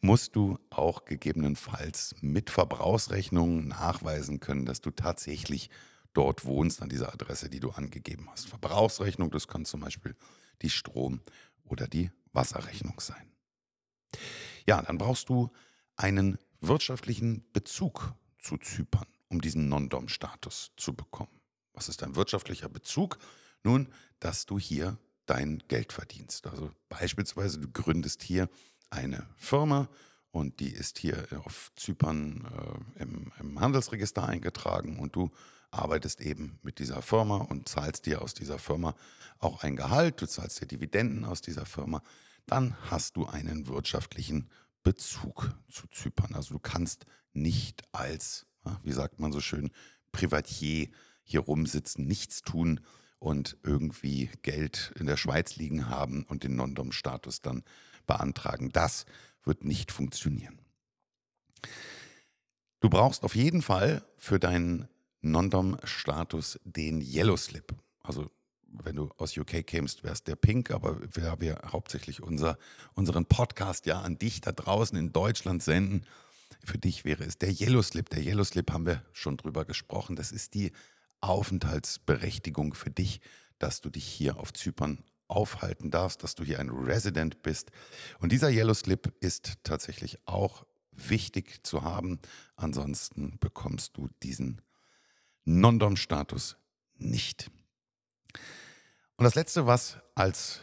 musst 0.00 0.36
du 0.36 0.58
auch 0.70 1.04
gegebenenfalls 1.04 2.16
mit 2.20 2.50
Verbrauchsrechnungen 2.50 3.68
nachweisen 3.68 4.40
können, 4.40 4.64
dass 4.64 4.80
du 4.80 4.90
tatsächlich 4.90 5.70
dort 6.14 6.44
wohnst, 6.44 6.80
an 6.80 6.88
dieser 6.88 7.12
Adresse, 7.12 7.50
die 7.50 7.60
du 7.60 7.70
angegeben 7.70 8.28
hast. 8.30 8.48
Verbrauchsrechnung, 8.48 9.30
das 9.30 9.46
kann 9.46 9.64
zum 9.64 9.80
Beispiel 9.80 10.16
die 10.62 10.70
Strom- 10.70 11.20
oder 11.64 11.86
die 11.86 12.10
Wasserrechnung 12.32 13.00
sein. 13.00 13.30
Ja, 14.66 14.80
dann 14.80 14.98
brauchst 14.98 15.28
du 15.28 15.50
einen 15.96 16.38
wirtschaftlichen 16.60 17.44
Bezug 17.52 18.14
zu 18.38 18.56
Zypern, 18.56 19.06
um 19.28 19.40
diesen 19.40 19.68
Non-Dom-Status 19.68 20.72
zu 20.76 20.94
bekommen. 20.94 21.40
Was 21.72 21.88
ist 21.88 22.02
ein 22.02 22.16
wirtschaftlicher 22.16 22.68
Bezug? 22.68 23.18
Nun, 23.62 23.88
dass 24.20 24.46
du 24.46 24.58
hier 24.58 24.98
dein 25.26 25.62
Geld 25.68 25.92
verdienst. 25.92 26.46
Also 26.46 26.70
beispielsweise, 26.88 27.58
du 27.58 27.68
gründest 27.70 28.22
hier 28.22 28.48
eine 28.90 29.26
Firma 29.36 29.88
und 30.30 30.60
die 30.60 30.70
ist 30.70 30.98
hier 30.98 31.26
auf 31.44 31.72
Zypern 31.76 32.46
äh, 32.98 33.02
im, 33.02 33.32
im 33.40 33.60
Handelsregister 33.60 34.26
eingetragen 34.26 34.98
und 34.98 35.16
du 35.16 35.30
arbeitest 35.74 36.20
eben 36.20 36.58
mit 36.62 36.78
dieser 36.78 37.02
Firma 37.02 37.38
und 37.38 37.68
zahlst 37.68 38.06
dir 38.06 38.22
aus 38.22 38.34
dieser 38.34 38.58
Firma 38.58 38.94
auch 39.38 39.62
ein 39.62 39.76
Gehalt, 39.76 40.20
du 40.20 40.26
zahlst 40.26 40.60
dir 40.60 40.66
Dividenden 40.66 41.24
aus 41.24 41.40
dieser 41.40 41.66
Firma, 41.66 42.02
dann 42.46 42.76
hast 42.90 43.16
du 43.16 43.26
einen 43.26 43.66
wirtschaftlichen 43.66 44.48
Bezug 44.82 45.50
zu 45.70 45.86
Zypern. 45.88 46.34
Also 46.34 46.54
du 46.54 46.60
kannst 46.60 47.06
nicht 47.32 47.82
als, 47.92 48.46
wie 48.82 48.92
sagt 48.92 49.20
man 49.20 49.32
so 49.32 49.40
schön, 49.40 49.70
Privatier 50.12 50.88
hier 51.22 51.40
rumsitzen, 51.40 52.06
nichts 52.06 52.42
tun 52.42 52.80
und 53.18 53.56
irgendwie 53.62 54.30
Geld 54.42 54.92
in 54.98 55.06
der 55.06 55.16
Schweiz 55.16 55.56
liegen 55.56 55.88
haben 55.88 56.24
und 56.24 56.44
den 56.44 56.56
Non-Dom-Status 56.56 57.40
dann 57.40 57.64
beantragen. 58.06 58.70
Das 58.70 59.06
wird 59.42 59.64
nicht 59.64 59.90
funktionieren. 59.90 60.58
Du 62.80 62.90
brauchst 62.90 63.24
auf 63.24 63.34
jeden 63.34 63.62
Fall 63.62 64.04
für 64.18 64.38
deinen 64.38 64.88
Non-Dom-Status 65.24 66.60
den 66.64 67.00
Yellow 67.00 67.36
Slip. 67.36 67.74
Also 68.00 68.30
wenn 68.66 68.96
du 68.96 69.10
aus 69.16 69.36
UK 69.36 69.66
kämst, 69.66 70.02
wärst 70.02 70.26
der 70.26 70.36
Pink, 70.36 70.70
aber 70.70 70.98
wir 71.14 71.30
haben 71.30 71.44
ja 71.44 71.56
hauptsächlich 71.70 72.22
unser, 72.22 72.58
unseren 72.94 73.26
Podcast 73.26 73.86
ja 73.86 74.00
an 74.00 74.18
dich 74.18 74.40
da 74.40 74.52
draußen 74.52 74.98
in 74.98 75.12
Deutschland 75.12 75.62
senden. 75.62 76.06
Für 76.64 76.78
dich 76.78 77.04
wäre 77.04 77.24
es 77.24 77.38
der 77.38 77.50
Yellow 77.50 77.82
Slip. 77.82 78.10
Der 78.10 78.22
Yellow 78.22 78.44
Slip 78.44 78.72
haben 78.72 78.86
wir 78.86 79.02
schon 79.12 79.36
drüber 79.36 79.64
gesprochen. 79.64 80.16
Das 80.16 80.32
ist 80.32 80.54
die 80.54 80.72
Aufenthaltsberechtigung 81.20 82.74
für 82.74 82.90
dich, 82.90 83.20
dass 83.58 83.80
du 83.80 83.90
dich 83.90 84.04
hier 84.04 84.38
auf 84.38 84.52
Zypern 84.52 85.04
aufhalten 85.28 85.90
darfst, 85.90 86.22
dass 86.22 86.34
du 86.34 86.44
hier 86.44 86.60
ein 86.60 86.70
Resident 86.70 87.42
bist. 87.42 87.70
Und 88.18 88.32
dieser 88.32 88.50
Yellow 88.50 88.74
Slip 88.74 89.12
ist 89.20 89.54
tatsächlich 89.62 90.18
auch 90.26 90.66
wichtig 90.92 91.64
zu 91.64 91.82
haben. 91.82 92.20
Ansonsten 92.56 93.38
bekommst 93.40 93.96
du 93.96 94.08
diesen 94.22 94.60
Non-Dom-Status 95.44 96.56
nicht. 96.96 97.50
Und 99.16 99.24
das 99.24 99.34
Letzte, 99.34 99.66
was 99.66 99.98
als 100.14 100.60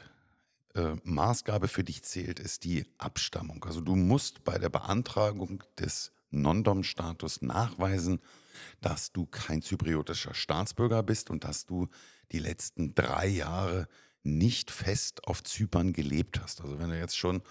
äh, 0.75 0.95
Maßgabe 1.03 1.67
für 1.67 1.83
dich 1.83 2.03
zählt, 2.03 2.39
ist 2.39 2.63
die 2.63 2.85
Abstammung. 2.97 3.63
Also 3.63 3.81
du 3.81 3.95
musst 3.95 4.43
bei 4.43 4.57
der 4.57 4.69
Beantragung 4.69 5.63
des 5.77 6.11
Non-Dom-Status 6.31 7.41
nachweisen, 7.41 8.21
dass 8.81 9.11
du 9.11 9.25
kein 9.25 9.61
zypriotischer 9.61 10.33
Staatsbürger 10.33 11.03
bist 11.03 11.29
und 11.29 11.43
dass 11.43 11.65
du 11.65 11.89
die 12.31 12.39
letzten 12.39 12.95
drei 12.95 13.27
Jahre 13.27 13.87
nicht 14.23 14.71
fest 14.71 15.27
auf 15.27 15.43
Zypern 15.43 15.93
gelebt 15.93 16.39
hast. 16.41 16.61
Also 16.61 16.79
wenn 16.79 16.89
du 16.89 16.97
jetzt 16.97 17.17
schon 17.17 17.41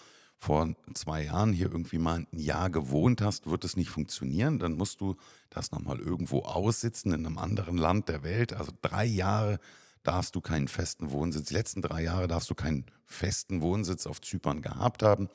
vor 0.40 0.74
zwei 0.94 1.24
Jahren 1.24 1.52
hier 1.52 1.66
irgendwie 1.70 1.98
mal 1.98 2.26
ein 2.32 2.40
Jahr 2.40 2.70
gewohnt 2.70 3.20
hast, 3.20 3.48
wird 3.48 3.62
es 3.64 3.76
nicht 3.76 3.90
funktionieren. 3.90 4.58
Dann 4.58 4.72
musst 4.72 5.02
du 5.02 5.16
das 5.50 5.70
nochmal 5.70 5.98
irgendwo 5.98 6.40
aussitzen 6.40 7.12
in 7.12 7.26
einem 7.26 7.36
anderen 7.36 7.76
Land 7.76 8.08
der 8.08 8.22
Welt. 8.22 8.54
Also 8.54 8.72
drei 8.80 9.04
Jahre 9.04 9.60
darfst 10.02 10.34
du 10.34 10.40
keinen 10.40 10.66
festen 10.66 11.10
Wohnsitz. 11.10 11.48
Die 11.48 11.54
letzten 11.54 11.82
drei 11.82 12.02
Jahre 12.02 12.26
darfst 12.26 12.48
du 12.48 12.54
keinen 12.54 12.86
festen 13.04 13.60
Wohnsitz 13.60 14.06
auf 14.06 14.22
Zypern 14.22 14.62
gehabt 14.62 15.02
haben. 15.02 15.28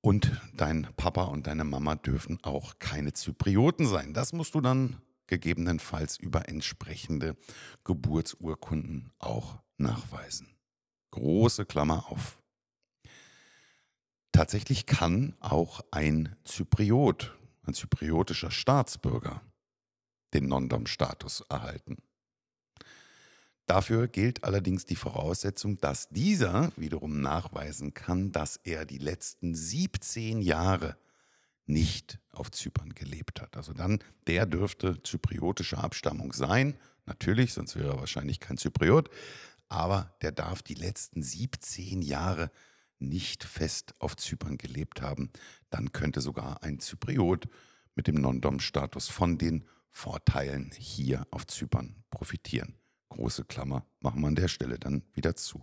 Und 0.00 0.30
dein 0.54 0.86
Papa 0.96 1.24
und 1.24 1.48
deine 1.48 1.64
Mama 1.64 1.96
dürfen 1.96 2.38
auch 2.44 2.78
keine 2.78 3.12
Zyprioten 3.12 3.84
sein. 3.84 4.14
Das 4.14 4.32
musst 4.32 4.54
du 4.54 4.60
dann 4.60 5.02
gegebenenfalls 5.26 6.18
über 6.18 6.48
entsprechende 6.48 7.36
Geburtsurkunden 7.82 9.10
auch 9.18 9.58
nachweisen. 9.76 10.54
Große 11.10 11.66
Klammer 11.66 12.06
auf. 12.10 12.40
Tatsächlich 14.38 14.86
kann 14.86 15.34
auch 15.40 15.80
ein 15.90 16.36
Zypriot, 16.44 17.36
ein 17.64 17.74
zypriotischer 17.74 18.52
Staatsbürger, 18.52 19.42
den 20.32 20.46
Non-Dom-Status 20.46 21.42
erhalten. 21.48 21.96
Dafür 23.66 24.06
gilt 24.06 24.44
allerdings 24.44 24.84
die 24.84 24.94
Voraussetzung, 24.94 25.80
dass 25.80 26.08
dieser 26.10 26.70
wiederum 26.76 27.20
nachweisen 27.20 27.94
kann, 27.94 28.30
dass 28.30 28.60
er 28.62 28.84
die 28.84 28.98
letzten 28.98 29.56
17 29.56 30.40
Jahre 30.40 30.96
nicht 31.66 32.20
auf 32.30 32.52
Zypern 32.52 32.90
gelebt 32.94 33.40
hat. 33.40 33.56
Also 33.56 33.72
dann, 33.72 33.98
der 34.28 34.46
dürfte 34.46 35.02
zypriotischer 35.02 35.82
Abstammung 35.82 36.32
sein. 36.32 36.78
Natürlich, 37.06 37.54
sonst 37.54 37.74
wäre 37.74 37.94
er 37.94 37.98
wahrscheinlich 37.98 38.38
kein 38.38 38.56
Zypriot. 38.56 39.10
Aber 39.68 40.14
der 40.22 40.30
darf 40.30 40.62
die 40.62 40.74
letzten 40.74 41.24
17 41.24 42.02
Jahre 42.02 42.44
nicht 42.44 42.77
fest 43.44 43.94
auf 43.98 44.16
Zypern 44.16 44.58
gelebt 44.58 45.02
haben. 45.02 45.30
Dann 45.70 45.92
könnte 45.92 46.20
sogar 46.20 46.62
ein 46.62 46.80
Zypriot 46.80 47.48
mit 47.94 48.06
dem 48.06 48.16
Non-Dom-Status 48.16 49.08
von 49.08 49.38
den 49.38 49.64
Vorteilen 49.90 50.70
hier 50.76 51.26
auf 51.30 51.46
Zypern 51.46 52.04
profitieren. 52.10 52.76
Große 53.08 53.44
Klammer 53.44 53.86
machen 54.00 54.20
wir 54.20 54.28
an 54.28 54.36
der 54.36 54.48
Stelle 54.48 54.78
dann 54.78 55.02
wieder 55.14 55.34
zu. 55.34 55.62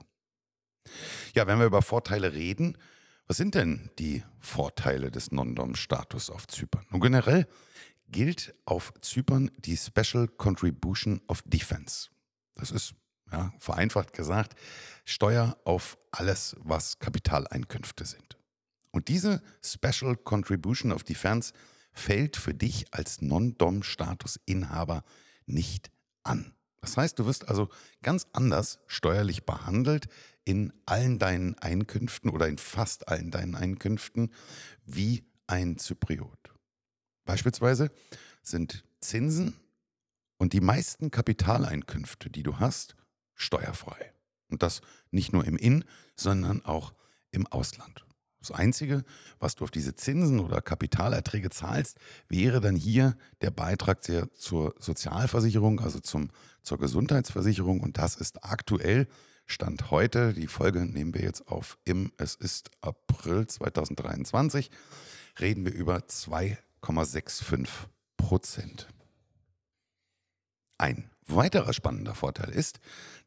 Ja, 1.34 1.48
wenn 1.48 1.60
wir 1.60 1.66
über 1.66 1.82
Vorteile 1.82 2.34
reden, 2.34 2.78
was 3.28 3.38
sind 3.38 3.56
denn 3.56 3.90
die 3.98 4.24
Vorteile 4.40 5.10
des 5.10 5.32
Non-Dom-Status 5.32 6.30
auf 6.30 6.48
Zypern? 6.48 6.86
Nun 6.92 7.02
generell 7.02 7.48
gilt 8.08 8.54
auf 8.66 8.94
Zypern 9.02 9.50
die 9.58 9.78
Special 9.78 10.28
Contribution 10.28 11.22
of 11.28 11.42
Defense. 11.44 12.10
Das 12.56 12.72
ist, 12.72 12.94
ja, 13.36 13.54
vereinfacht 13.60 14.14
gesagt, 14.14 14.56
Steuer 15.04 15.58
auf 15.66 15.98
alles, 16.12 16.56
was 16.64 17.00
Kapitaleinkünfte 17.00 18.06
sind. 18.06 18.38
Und 18.92 19.10
diese 19.10 19.42
Special 19.62 20.16
Contribution 20.16 20.92
of 20.94 21.04
Defense 21.04 21.54
fällt 21.92 22.38
für 22.38 22.54
dich 22.54 22.86
als 22.92 23.22
Non-Dom-Status-Inhaber 23.22 25.04
nicht 25.46 25.92
an. 26.24 26.54
Das 26.80 26.96
heißt, 26.98 27.20
du 27.20 27.26
wirst 27.26 27.50
also 27.50 27.70
ganz 28.04 28.28
anders 28.32 28.80
steuerlich 28.88 29.46
behandelt 29.46 30.08
in 30.46 30.72
allen 30.86 31.20
deinen 31.20 31.58
Einkünften 31.58 32.30
oder 32.30 32.48
in 32.48 32.58
fast 32.58 33.10
allen 33.10 33.32
deinen 33.32 33.56
Einkünften 33.56 34.32
wie 34.86 35.26
ein 35.48 35.78
Zypriot. 35.78 36.54
Beispielsweise 37.26 37.92
sind 38.44 38.86
Zinsen 39.02 39.56
und 40.38 40.54
die 40.54 40.62
meisten 40.62 41.12
Kapitaleinkünfte, 41.12 42.30
die 42.30 42.44
du 42.44 42.60
hast, 42.60 42.96
steuerfrei. 43.36 44.14
Und 44.50 44.64
das 44.64 44.82
nicht 45.12 45.34
nur 45.34 45.46
im 45.46 45.58
In, 45.58 45.86
sondern 46.16 46.64
auch 46.66 46.94
im 47.32 47.48
Ausland. 47.48 48.06
Das 48.40 48.52
Einzige, 48.52 49.04
was 49.40 49.56
du 49.56 49.64
auf 49.64 49.72
diese 49.72 49.96
Zinsen 49.96 50.40
oder 50.40 50.62
Kapitalerträge 50.62 51.50
zahlst, 51.50 51.98
wäre 52.30 52.62
dann 52.62 52.76
hier 52.76 53.18
der 53.42 53.50
Beitrag 53.50 54.04
zur 54.04 54.76
Sozialversicherung, 54.80 55.80
also 55.80 56.00
zum, 56.00 56.30
zur 56.62 56.78
Gesundheitsversicherung. 56.78 57.82
Und 57.82 57.98
das 57.98 58.16
ist 58.16 58.44
aktuell 58.44 59.08
Stand 59.48 59.90
heute. 59.90 60.34
Die 60.34 60.48
Folge 60.48 60.86
nehmen 60.86 61.16
wir 61.16 61.22
jetzt 61.22 61.48
auf 61.48 61.80
im, 61.86 62.12
es 62.18 62.36
ist 62.36 62.70
April 62.82 63.48
2023, 63.48 64.70
reden 65.40 65.66
wir 65.66 65.74
über 65.74 65.98
2,65 65.98 67.68
Prozent. 68.18 68.88
Ein 70.78 71.10
weiterer 71.28 71.74
spannender 71.74 72.16
Vorteil 72.16 72.50
ist, 72.50 72.80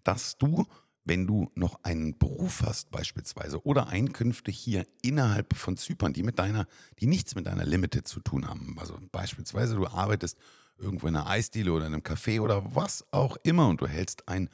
dass 0.04 0.38
du 0.38 0.66
wenn 1.08 1.26
du 1.26 1.50
noch 1.54 1.82
einen 1.84 2.18
Beruf 2.18 2.62
hast 2.62 2.90
beispielsweise 2.90 3.64
oder 3.64 3.88
Einkünfte 3.88 4.50
hier 4.50 4.86
innerhalb 5.02 5.56
von 5.56 5.76
Zypern, 5.76 6.12
die 6.12 6.22
mit 6.22 6.38
deiner, 6.38 6.66
die 7.00 7.06
nichts 7.06 7.34
mit 7.34 7.46
deiner 7.46 7.64
Limited 7.64 8.06
zu 8.06 8.20
tun 8.20 8.46
haben. 8.46 8.76
Also 8.78 8.98
beispielsweise 9.10 9.74
du 9.74 9.86
arbeitest 9.86 10.38
irgendwo 10.76 11.08
in 11.08 11.16
einer 11.16 11.26
Eisdiele 11.26 11.72
oder 11.72 11.86
in 11.86 11.94
einem 11.94 12.02
Café 12.02 12.40
oder 12.40 12.74
was 12.74 13.04
auch 13.10 13.36
immer 13.42 13.68
und 13.68 13.80
du 13.80 13.86
hältst 13.86 14.28
ein 14.28 14.50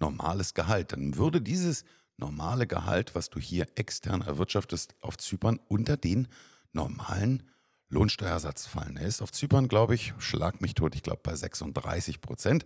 normales 0.00 0.54
Gehalt, 0.54 0.92
dann 0.92 1.16
würde 1.16 1.40
dieses 1.40 1.84
normale 2.16 2.66
Gehalt, 2.66 3.14
was 3.14 3.30
du 3.30 3.38
hier 3.38 3.66
extern 3.76 4.22
erwirtschaftest 4.22 4.94
auf 5.00 5.18
Zypern, 5.18 5.60
unter 5.68 5.96
den 5.96 6.26
normalen 6.72 7.42
Lohnsteuersatz 7.88 8.66
fallen. 8.66 8.96
Er 8.96 9.06
ist 9.06 9.22
auf 9.22 9.32
Zypern, 9.32 9.68
glaube 9.68 9.94
ich, 9.94 10.12
schlag 10.18 10.60
mich 10.60 10.74
tot, 10.74 10.94
ich 10.94 11.02
glaube 11.02 11.20
bei 11.22 11.34
36 11.34 12.20
Prozent. 12.20 12.64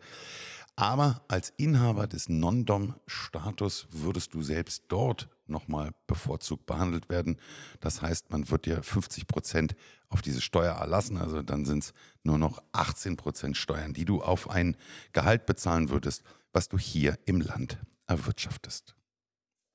Aber 0.74 1.22
als 1.28 1.52
Inhaber 1.58 2.06
des 2.06 2.28
Non-Dom-Status 2.28 3.88
würdest 3.90 4.32
du 4.32 4.42
selbst 4.42 4.84
dort 4.88 5.28
nochmal 5.46 5.90
bevorzugt 6.06 6.64
behandelt 6.64 7.10
werden. 7.10 7.38
Das 7.80 8.00
heißt, 8.00 8.30
man 8.30 8.50
wird 8.50 8.64
dir 8.64 8.82
50 8.82 9.26
Prozent 9.26 9.76
auf 10.08 10.22
diese 10.22 10.40
Steuer 10.40 10.74
erlassen. 10.74 11.18
Also 11.18 11.42
dann 11.42 11.66
sind 11.66 11.84
es 11.84 11.92
nur 12.22 12.38
noch 12.38 12.62
18 12.72 13.16
Prozent 13.16 13.56
Steuern, 13.56 13.92
die 13.92 14.06
du 14.06 14.22
auf 14.22 14.48
ein 14.48 14.76
Gehalt 15.12 15.44
bezahlen 15.44 15.90
würdest, 15.90 16.22
was 16.52 16.68
du 16.68 16.78
hier 16.78 17.18
im 17.26 17.42
Land 17.42 17.78
erwirtschaftest. 18.06 18.94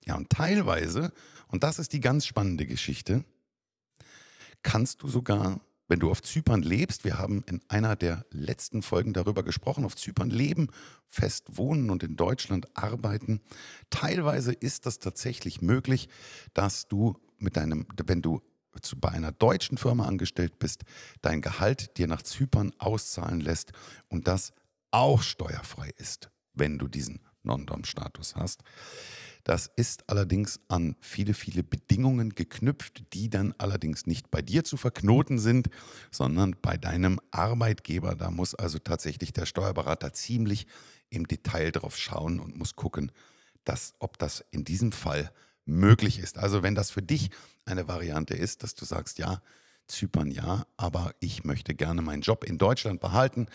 Ja, 0.03 0.15
und 0.15 0.29
teilweise, 0.29 1.11
und 1.47 1.63
das 1.63 1.79
ist 1.79 1.93
die 1.93 1.99
ganz 1.99 2.25
spannende 2.25 2.65
Geschichte, 2.65 3.23
kannst 4.67 5.01
du 5.01 5.07
sogar 5.07 5.61
wenn 5.89 6.01
du 6.01 6.11
auf 6.11 6.21
Zypern 6.21 6.63
lebst, 6.63 7.05
wir 7.05 7.17
haben 7.17 7.45
in 7.47 7.61
einer 7.69 7.95
der 7.95 8.25
letzten 8.31 8.81
Folgen 8.81 9.13
darüber 9.13 9.41
gesprochen, 9.43 9.85
auf 9.85 9.95
Zypern 9.95 10.29
leben, 10.29 10.67
fest 11.05 11.57
wohnen 11.57 11.89
und 11.89 12.03
in 12.03 12.17
Deutschland 12.17 12.67
arbeiten. 12.75 13.39
Teilweise 13.89 14.51
ist 14.51 14.85
das 14.85 14.99
tatsächlich 14.99 15.61
möglich, 15.61 16.09
dass 16.53 16.89
du 16.89 17.15
mit 17.37 17.55
deinem, 17.55 17.87
wenn 18.05 18.21
du 18.21 18.41
bei 18.97 19.09
einer 19.09 19.31
deutschen 19.31 19.77
Firma 19.77 20.05
angestellt 20.05 20.59
bist, 20.59 20.83
dein 21.21 21.39
Gehalt 21.41 21.97
dir 21.97 22.07
nach 22.07 22.21
Zypern 22.21 22.73
auszahlen 22.79 23.39
lässt 23.39 23.71
und 24.09 24.27
das 24.27 24.51
auch 24.91 25.21
steuerfrei 25.21 25.91
ist, 25.95 26.29
wenn 26.53 26.77
du 26.77 26.89
diesen 26.89 27.21
Non-Dom-Status 27.43 28.35
hast. 28.35 28.61
Das 29.47 29.71
ist 29.77 30.09
allerdings 30.09 30.59
an 30.67 30.97
viele, 30.99 31.33
viele 31.33 31.63
Bedingungen 31.63 32.35
geknüpft, 32.35 33.13
die 33.13 33.29
dann 33.29 33.55
allerdings 33.57 34.05
nicht 34.05 34.29
bei 34.29 34.41
dir 34.41 34.65
zu 34.65 34.75
verknoten 34.75 35.39
sind, 35.39 35.69
sondern 36.11 36.57
bei 36.61 36.75
deinem 36.75 37.21
Arbeitgeber. 37.31 38.15
Da 38.15 38.29
muss 38.29 38.55
also 38.55 38.77
tatsächlich 38.77 39.31
der 39.31 39.45
Steuerberater 39.45 40.11
ziemlich 40.11 40.67
im 41.09 41.29
Detail 41.29 41.71
drauf 41.71 41.97
schauen 41.97 42.41
und 42.41 42.57
muss 42.57 42.75
gucken, 42.75 43.09
dass, 43.63 43.93
ob 43.99 44.19
das 44.19 44.43
in 44.51 44.65
diesem 44.65 44.91
Fall 44.91 45.31
möglich 45.63 46.19
ist. 46.19 46.37
Also 46.37 46.61
wenn 46.61 46.75
das 46.75 46.91
für 46.91 47.01
dich 47.01 47.29
eine 47.63 47.87
Variante 47.87 48.33
ist, 48.33 48.63
dass 48.63 48.75
du 48.75 48.83
sagst, 48.83 49.17
ja, 49.17 49.41
Zypern 49.87 50.29
ja, 50.29 50.67
aber 50.75 51.15
ich 51.21 51.45
möchte 51.45 51.73
gerne 51.73 52.01
meinen 52.01 52.21
Job 52.21 52.43
in 52.43 52.57
Deutschland 52.57 52.99
behalten, 52.99 53.47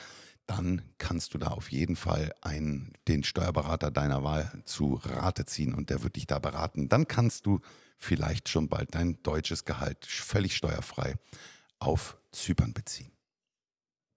dann 0.57 0.83
kannst 0.99 1.35
du 1.35 1.39
da 1.39 1.49
auf 1.49 1.71
jeden 1.71 1.97
Fall 1.97 2.33
einen, 2.41 2.93
den 3.09 3.25
Steuerberater 3.25 3.91
deiner 3.91 4.25
Wahl 4.25 4.63
zu 4.65 5.01
Rate 5.03 5.45
ziehen 5.45 5.75
und 5.75 5.91
der 5.91 6.03
wird 6.03 6.17
dich 6.17 6.27
da 6.27 6.39
beraten. 6.39 6.89
Dann 6.89 7.09
kannst 7.09 7.47
du 7.47 7.61
vielleicht 7.99 8.49
schon 8.49 8.69
bald 8.69 8.95
dein 8.95 9.23
deutsches 9.23 9.65
Gehalt 9.65 10.07
völlig 10.07 10.57
steuerfrei 10.57 11.15
auf 11.79 12.17
Zypern 12.33 12.73
beziehen. 12.73 13.13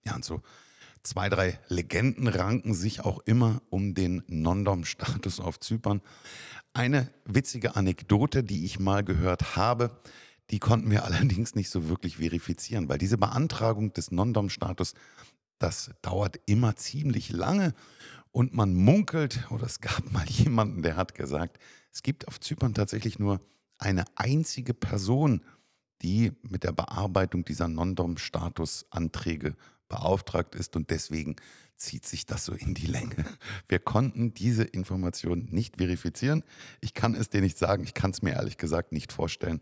Ja, 0.05 0.15
und 0.15 0.25
so 0.25 0.41
zwei, 1.05 1.29
drei 1.29 1.59
Legenden 1.67 2.27
ranken 2.27 2.73
sich 2.73 3.01
auch 3.01 3.19
immer 3.19 3.61
um 3.69 3.93
den 3.93 4.23
Non-Dom-Status 4.27 5.39
auf 5.39 5.59
Zypern. 5.59 6.01
Eine 6.73 7.09
witzige 7.25 7.75
Anekdote, 7.75 8.43
die 8.43 8.65
ich 8.65 8.79
mal 8.79 9.03
gehört 9.03 9.55
habe, 9.55 10.01
die 10.51 10.59
konnten 10.59 10.91
wir 10.91 11.05
allerdings 11.05 11.55
nicht 11.55 11.69
so 11.69 11.87
wirklich 11.87 12.17
verifizieren, 12.17 12.89
weil 12.89 12.97
diese 12.97 13.17
Beantragung 13.17 13.93
des 13.93 14.11
Non-Dom-Status 14.11 14.93
das 15.59 15.91
dauert 16.01 16.39
immer 16.45 16.75
ziemlich 16.75 17.31
lange 17.31 17.73
und 18.31 18.53
man 18.53 18.73
munkelt, 18.73 19.47
oder 19.49 19.65
es 19.65 19.79
gab 19.79 20.11
mal 20.11 20.25
jemanden, 20.27 20.81
der 20.81 20.97
hat 20.97 21.15
gesagt, 21.15 21.57
es 21.91 22.03
gibt 22.03 22.27
auf 22.27 22.39
Zypern 22.39 22.73
tatsächlich 22.73 23.19
nur 23.19 23.39
eine 23.77 24.03
einzige 24.15 24.73
Person, 24.73 25.41
die 26.01 26.33
mit 26.41 26.63
der 26.63 26.73
Bearbeitung 26.73 27.45
dieser 27.45 27.67
Non-Dom-Status-Anträge 27.69 29.55
beauftragt 29.87 30.55
ist 30.55 30.75
und 30.75 30.89
deswegen 30.89 31.35
zieht 31.77 32.05
sich 32.05 32.25
das 32.25 32.45
so 32.45 32.53
in 32.53 32.73
die 32.73 32.87
Länge. 32.87 33.15
Wir 33.67 33.79
konnten 33.79 34.33
diese 34.33 34.63
Information 34.63 35.47
nicht 35.51 35.77
verifizieren. 35.77 36.43
Ich 36.81 36.93
kann 36.93 37.15
es 37.15 37.29
dir 37.29 37.41
nicht 37.41 37.57
sagen, 37.57 37.83
ich 37.83 37.93
kann 37.93 38.11
es 38.11 38.21
mir 38.21 38.33
ehrlich 38.33 38.57
gesagt 38.57 38.91
nicht 38.91 39.11
vorstellen. 39.11 39.61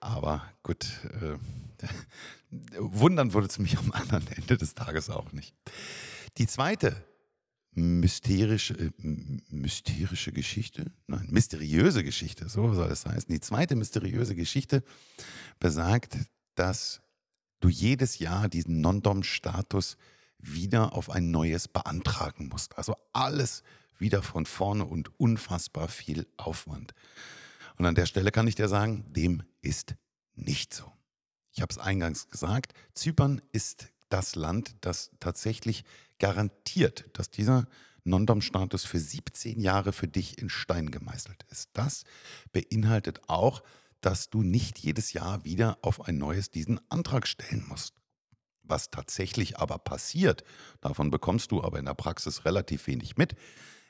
Aber 0.00 0.42
gut, 0.62 0.86
äh, 1.20 1.38
wundern 2.78 3.32
würde 3.32 3.48
es 3.48 3.58
mich 3.58 3.78
am 3.78 3.92
anderen 3.92 4.26
Ende 4.28 4.56
des 4.56 4.74
Tages 4.74 5.10
auch 5.10 5.32
nicht. 5.32 5.54
Die 6.38 6.46
zweite 6.46 7.04
mysterische, 7.76 8.74
äh, 8.74 8.90
mysterische 9.50 10.32
Geschichte, 10.32 10.90
nein, 11.06 11.26
mysteriöse 11.30 12.02
Geschichte, 12.02 12.48
so 12.48 12.72
soll 12.74 12.90
es 12.90 13.06
heißen. 13.06 13.28
Die 13.28 13.40
zweite 13.40 13.76
mysteriöse 13.76 14.34
Geschichte 14.34 14.82
besagt, 15.60 16.16
dass 16.54 17.00
du 17.60 17.68
jedes 17.68 18.18
Jahr 18.18 18.48
diesen 18.48 18.80
Non-Dom-Status 18.80 19.96
wieder 20.38 20.94
auf 20.94 21.10
ein 21.10 21.30
neues 21.30 21.68
beantragen 21.68 22.48
musst. 22.48 22.76
Also 22.78 22.96
alles 23.12 23.62
wieder 23.98 24.22
von 24.22 24.46
vorne 24.46 24.84
und 24.84 25.18
unfassbar 25.18 25.88
viel 25.88 26.26
Aufwand. 26.36 26.94
Und 27.78 27.86
an 27.86 27.94
der 27.94 28.06
Stelle 28.06 28.30
kann 28.30 28.46
ich 28.46 28.54
dir 28.54 28.68
sagen, 28.68 29.04
dem 29.12 29.42
ist 29.66 29.96
nicht 30.34 30.72
so. 30.72 30.92
Ich 31.52 31.60
habe 31.60 31.72
es 31.72 31.78
eingangs 31.78 32.28
gesagt, 32.28 32.72
Zypern 32.94 33.42
ist 33.52 33.88
das 34.08 34.36
Land, 34.36 34.76
das 34.82 35.10
tatsächlich 35.18 35.84
garantiert, 36.18 37.06
dass 37.14 37.30
dieser 37.30 37.66
Non-Dom-Status 38.04 38.84
für 38.84 39.00
17 39.00 39.60
Jahre 39.60 39.92
für 39.92 40.06
dich 40.06 40.38
in 40.38 40.48
Stein 40.48 40.90
gemeißelt 40.90 41.44
ist. 41.50 41.70
Das 41.72 42.04
beinhaltet 42.52 43.20
auch, 43.28 43.62
dass 44.00 44.30
du 44.30 44.42
nicht 44.42 44.78
jedes 44.78 45.12
Jahr 45.12 45.44
wieder 45.44 45.78
auf 45.82 46.02
ein 46.02 46.16
neues 46.16 46.50
diesen 46.50 46.80
Antrag 46.88 47.26
stellen 47.26 47.66
musst. 47.66 47.94
Was 48.62 48.90
tatsächlich 48.90 49.58
aber 49.58 49.78
passiert, 49.78 50.44
davon 50.80 51.10
bekommst 51.10 51.50
du 51.50 51.62
aber 51.62 51.80
in 51.80 51.86
der 51.86 51.94
Praxis 51.94 52.44
relativ 52.44 52.86
wenig 52.86 53.16
mit, 53.16 53.34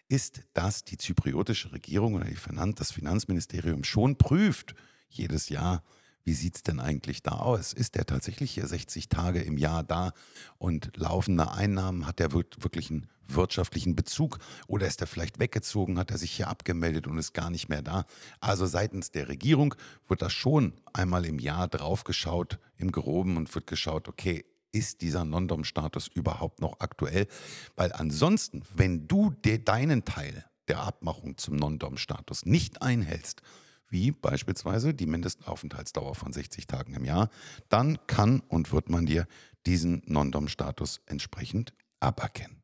ist, 0.09 0.43
dass 0.55 0.85
die 0.85 0.97
zypriotische 0.97 1.73
Regierung 1.73 2.15
oder 2.15 2.27
Finanz-, 2.27 2.77
das 2.77 2.93
Finanzministerium 2.93 3.85
schon 3.85 4.17
prüft, 4.17 4.75
jedes 5.09 5.49
Jahr, 5.49 5.83
wie 6.27 6.35
sieht 6.35 6.57
es 6.57 6.63
denn 6.65 6.81
eigentlich 6.81 7.23
da 7.23 7.33
aus? 7.33 7.73
Ist 7.73 7.95
der 7.95 8.05
tatsächlich 8.05 8.51
hier 8.51 8.67
60 8.67 9.09
Tage 9.09 9.41
im 9.41 9.59
Jahr 9.59 9.85
da 9.85 10.13
und 10.59 10.91
laufende 10.97 11.53
Einnahmen? 11.53 12.05
Hat 12.05 12.19
der 12.19 12.33
wirklich 12.33 12.91
einen 12.91 13.09
wirtschaftlichen 13.29 13.95
Bezug 13.95 14.39
oder 14.67 14.87
ist 14.89 15.01
er 15.01 15.07
vielleicht 15.07 15.39
weggezogen, 15.39 15.99
hat 15.99 16.11
er 16.11 16.19
sich 16.19 16.33
hier 16.33 16.49
abgemeldet 16.49 17.07
und 17.07 17.17
ist 17.19 17.33
gar 17.33 17.49
nicht 17.49 17.69
mehr 17.69 17.83
da? 17.83 18.07
Also 18.41 18.67
seitens 18.67 19.13
der 19.13 19.29
Regierung 19.29 19.77
wird 20.09 20.21
da 20.21 20.29
schon 20.29 20.73
einmal 20.93 21.25
im 21.25 21.39
Jahr 21.39 21.69
draufgeschaut 21.69 22.59
im 22.77 22.91
Groben 22.91 23.37
und 23.37 23.55
wird 23.55 23.69
geschaut, 23.69 24.09
okay, 24.09 24.45
ist 24.73 25.03
dieser 25.03 25.25
Non-Dom-Status 25.25 26.09
überhaupt 26.09 26.61
noch 26.61 26.81
aktuell? 26.81 27.29
Weil 27.77 27.93
ansonsten, 27.93 28.63
wenn 28.75 29.07
du 29.07 29.31
de, 29.31 29.59
deinen 29.59 30.05
Teil 30.05 30.45
der 30.67 30.81
Abmachung 30.81 31.39
zum 31.39 31.55
Non-Dom-Status 31.57 32.47
nicht 32.47 32.83
einhältst, 32.83 33.43
wie 33.89 34.11
beispielsweise 34.11 34.95
die 34.95 35.07
Mindestaufenthaltsdauer 35.07 36.15
von 36.15 36.33
60 36.33 36.67
Tagen 36.67 36.95
im 36.95 37.05
Jahr, 37.05 37.31
dann 37.69 37.99
kann 38.07 38.41
und 38.41 38.73
wird 38.73 38.91
man 38.91 39.07
dir 39.07 39.27
diesen 39.67 40.03
Non-Dom-Status 40.07 41.01
entsprechend 41.07 41.73
aberkennen. 42.01 42.63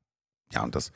Ja, 0.52 0.62
und 0.62 0.74
das 0.74 0.92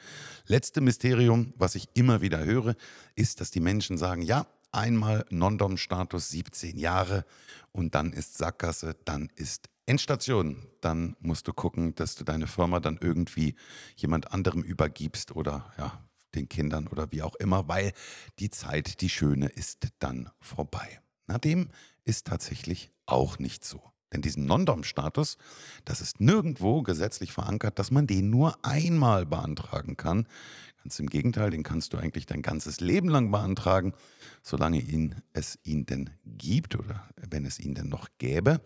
letzte 0.46 0.80
Mysterium, 0.80 1.54
was 1.56 1.74
ich 1.74 1.88
immer 1.94 2.20
wieder 2.20 2.44
höre, 2.44 2.74
ist, 3.14 3.40
dass 3.40 3.50
die 3.50 3.60
Menschen 3.60 3.96
sagen, 3.96 4.22
ja, 4.22 4.46
einmal 4.70 5.24
Non-Dom-Status 5.30 6.28
17 6.28 6.76
Jahre 6.76 7.24
und 7.72 7.94
dann 7.94 8.12
ist 8.12 8.36
Sackgasse, 8.36 8.96
dann 9.04 9.30
ist 9.34 9.70
Endstation, 9.86 10.66
dann 10.80 11.16
musst 11.20 11.48
du 11.48 11.52
gucken, 11.52 11.94
dass 11.94 12.16
du 12.16 12.24
deine 12.24 12.46
Firma 12.46 12.80
dann 12.80 12.98
irgendwie 13.00 13.54
jemand 13.96 14.32
anderem 14.32 14.62
übergibst 14.62 15.34
oder 15.34 15.72
ja, 15.78 16.04
den 16.36 16.48
Kindern 16.48 16.86
oder 16.86 17.10
wie 17.12 17.22
auch 17.22 17.34
immer, 17.36 17.68
weil 17.68 17.92
die 18.38 18.50
Zeit, 18.50 19.00
die 19.00 19.10
schöne, 19.10 19.46
ist 19.48 19.88
dann 19.98 20.30
vorbei. 20.40 21.00
Na, 21.26 21.38
dem 21.38 21.70
ist 22.04 22.26
tatsächlich 22.26 22.90
auch 23.06 23.38
nicht 23.38 23.64
so. 23.64 23.82
Denn 24.12 24.22
diesen 24.22 24.46
Non-Dom-Status, 24.46 25.36
das 25.84 26.00
ist 26.00 26.20
nirgendwo 26.20 26.82
gesetzlich 26.82 27.32
verankert, 27.32 27.78
dass 27.78 27.90
man 27.90 28.06
den 28.06 28.30
nur 28.30 28.56
einmal 28.64 29.26
beantragen 29.26 29.96
kann. 29.96 30.28
Ganz 30.82 31.00
im 31.00 31.08
Gegenteil, 31.08 31.50
den 31.50 31.64
kannst 31.64 31.92
du 31.92 31.98
eigentlich 31.98 32.26
dein 32.26 32.42
ganzes 32.42 32.80
Leben 32.80 33.08
lang 33.08 33.32
beantragen, 33.32 33.94
solange 34.42 34.80
ihn, 34.80 35.16
es 35.32 35.58
ihn 35.64 35.86
denn 35.86 36.10
gibt 36.24 36.76
oder 36.76 37.08
wenn 37.16 37.44
es 37.44 37.58
ihn 37.58 37.74
denn 37.74 37.88
noch 37.88 38.08
gäbe. 38.18 38.60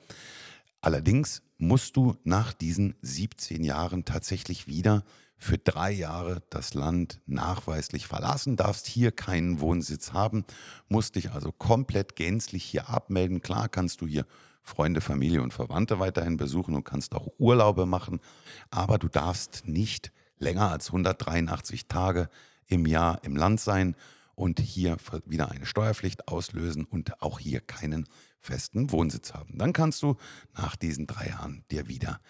Allerdings 0.80 1.42
musst 1.58 1.96
du 1.96 2.16
nach 2.24 2.52
diesen 2.52 2.94
17 3.02 3.64
Jahren 3.64 4.04
tatsächlich 4.04 4.66
wieder 4.66 5.04
für 5.36 5.56
drei 5.56 5.90
Jahre 5.90 6.42
das 6.50 6.74
Land 6.74 7.20
nachweislich 7.26 8.06
verlassen, 8.06 8.56
darfst 8.56 8.86
hier 8.86 9.10
keinen 9.10 9.60
Wohnsitz 9.60 10.12
haben, 10.12 10.44
musst 10.88 11.16
dich 11.16 11.30
also 11.30 11.50
komplett 11.50 12.14
gänzlich 12.14 12.62
hier 12.64 12.90
abmelden. 12.90 13.40
Klar 13.40 13.68
kannst 13.68 14.02
du 14.02 14.06
hier 14.06 14.26
Freunde, 14.62 15.00
Familie 15.00 15.42
und 15.42 15.54
Verwandte 15.54 15.98
weiterhin 15.98 16.36
besuchen 16.36 16.74
und 16.74 16.84
kannst 16.84 17.14
auch 17.14 17.28
Urlaube 17.38 17.86
machen, 17.86 18.20
aber 18.70 18.98
du 18.98 19.08
darfst 19.08 19.66
nicht 19.66 20.12
länger 20.38 20.70
als 20.70 20.88
183 20.88 21.88
Tage 21.88 22.28
im 22.66 22.86
Jahr 22.86 23.24
im 23.24 23.34
Land 23.34 23.60
sein 23.60 23.96
und 24.34 24.60
hier 24.60 24.96
wieder 25.26 25.50
eine 25.50 25.66
Steuerpflicht 25.66 26.28
auslösen 26.28 26.84
und 26.84 27.22
auch 27.22 27.38
hier 27.38 27.60
keinen 27.60 28.06
festen 28.40 28.90
Wohnsitz 28.90 29.34
haben. 29.34 29.58
Dann 29.58 29.72
kannst 29.72 30.02
du 30.02 30.16
nach 30.56 30.76
diesen 30.76 31.06
drei 31.06 31.28
Jahren 31.28 31.64
dir 31.70 31.88
wieder 31.88 32.20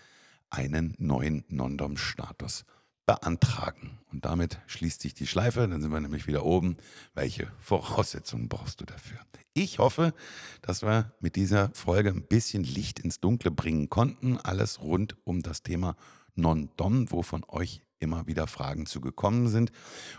einen 0.51 0.95
neuen 0.99 1.45
Non-Dom-Status 1.49 2.65
beantragen. 3.07 3.99
Und 4.13 4.25
damit 4.25 4.61
schließt 4.67 5.01
sich 5.01 5.15
die 5.15 5.27
Schleife, 5.27 5.67
dann 5.67 5.81
sind 5.81 5.93
wir 5.93 6.01
nämlich 6.01 6.27
wieder 6.27 6.45
oben. 6.45 6.77
Welche 7.15 7.51
Voraussetzungen 7.59 8.49
brauchst 8.49 8.81
du 8.81 8.85
dafür? 8.85 9.19
Ich 9.53 9.79
hoffe, 9.81 10.15
dass 10.63 10.83
wir 10.83 11.13
mit 11.21 11.35
dieser 11.35 11.71
Folge 11.75 12.11
ein 12.11 12.23
bisschen 12.23 12.63
Licht 12.63 13.01
ins 13.01 13.21
Dunkle 13.21 13.51
bringen 13.51 13.91
konnten. 13.91 14.39
Alles 14.39 14.81
rund 14.81 15.17
um 15.25 15.43
das 15.43 15.63
Thema 15.63 15.97
Non-Dom, 16.37 17.11
wo 17.11 17.23
von 17.23 17.45
euch 17.49 17.83
immer 18.01 18.27
wieder 18.27 18.47
Fragen 18.47 18.87
zu 18.87 19.01
gekommen 19.01 19.49
sind. 19.49 19.73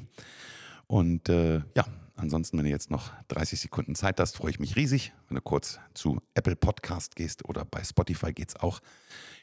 Und 0.88 1.30
äh, 1.30 1.62
ja, 1.76 1.86
ansonsten, 2.16 2.58
wenn 2.58 2.66
du 2.66 2.72
jetzt 2.72 2.92
noch 2.92 3.12
30 3.30 3.60
Sekunden 3.60 3.96
Zeit 3.96 4.20
hast, 4.20 4.38
freue 4.38 4.52
ich 4.52 4.60
mich 4.60 4.76
riesig, 4.76 5.13
wenn 5.28 5.36
du 5.36 5.42
kurz 5.42 5.80
zu 5.94 6.22
Apple 6.34 6.56
Podcast 6.56 7.16
gehst 7.16 7.46
oder 7.46 7.66
bei 7.66 7.84
Spotify 7.84 8.34
geht 8.34 8.50
es 8.50 8.56
auch. 8.56 8.80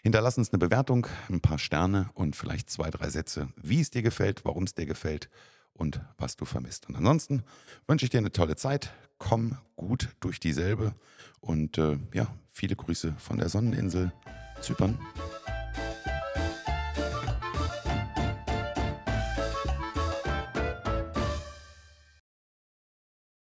Hinterlass 0.02 0.38
uns 0.38 0.52
eine 0.52 0.58
Bewertung, 0.58 1.06
ein 1.28 1.40
paar 1.40 1.58
Sterne 1.58 2.10
und 2.14 2.36
vielleicht 2.36 2.70
zwei, 2.70 2.90
drei 2.90 3.10
Sätze, 3.10 3.48
wie 3.56 3.80
es 3.80 3.90
dir 3.90 4.02
gefällt, 4.02 4.44
warum 4.44 4.64
es 4.64 4.74
dir 4.74 4.86
gefällt 4.86 5.28
und 5.80 6.00
was 6.18 6.36
du 6.36 6.44
vermisst. 6.44 6.88
Und 6.88 6.96
ansonsten 6.96 7.42
wünsche 7.86 8.04
ich 8.04 8.10
dir 8.10 8.18
eine 8.18 8.32
tolle 8.32 8.54
Zeit. 8.54 8.92
Komm 9.18 9.56
gut 9.76 10.10
durch 10.20 10.38
dieselbe 10.38 10.94
und 11.40 11.78
äh, 11.78 11.98
ja, 12.12 12.28
viele 12.46 12.76
Grüße 12.76 13.14
von 13.18 13.38
der 13.38 13.48
Sonneninsel 13.48 14.12
Zypern. 14.60 14.98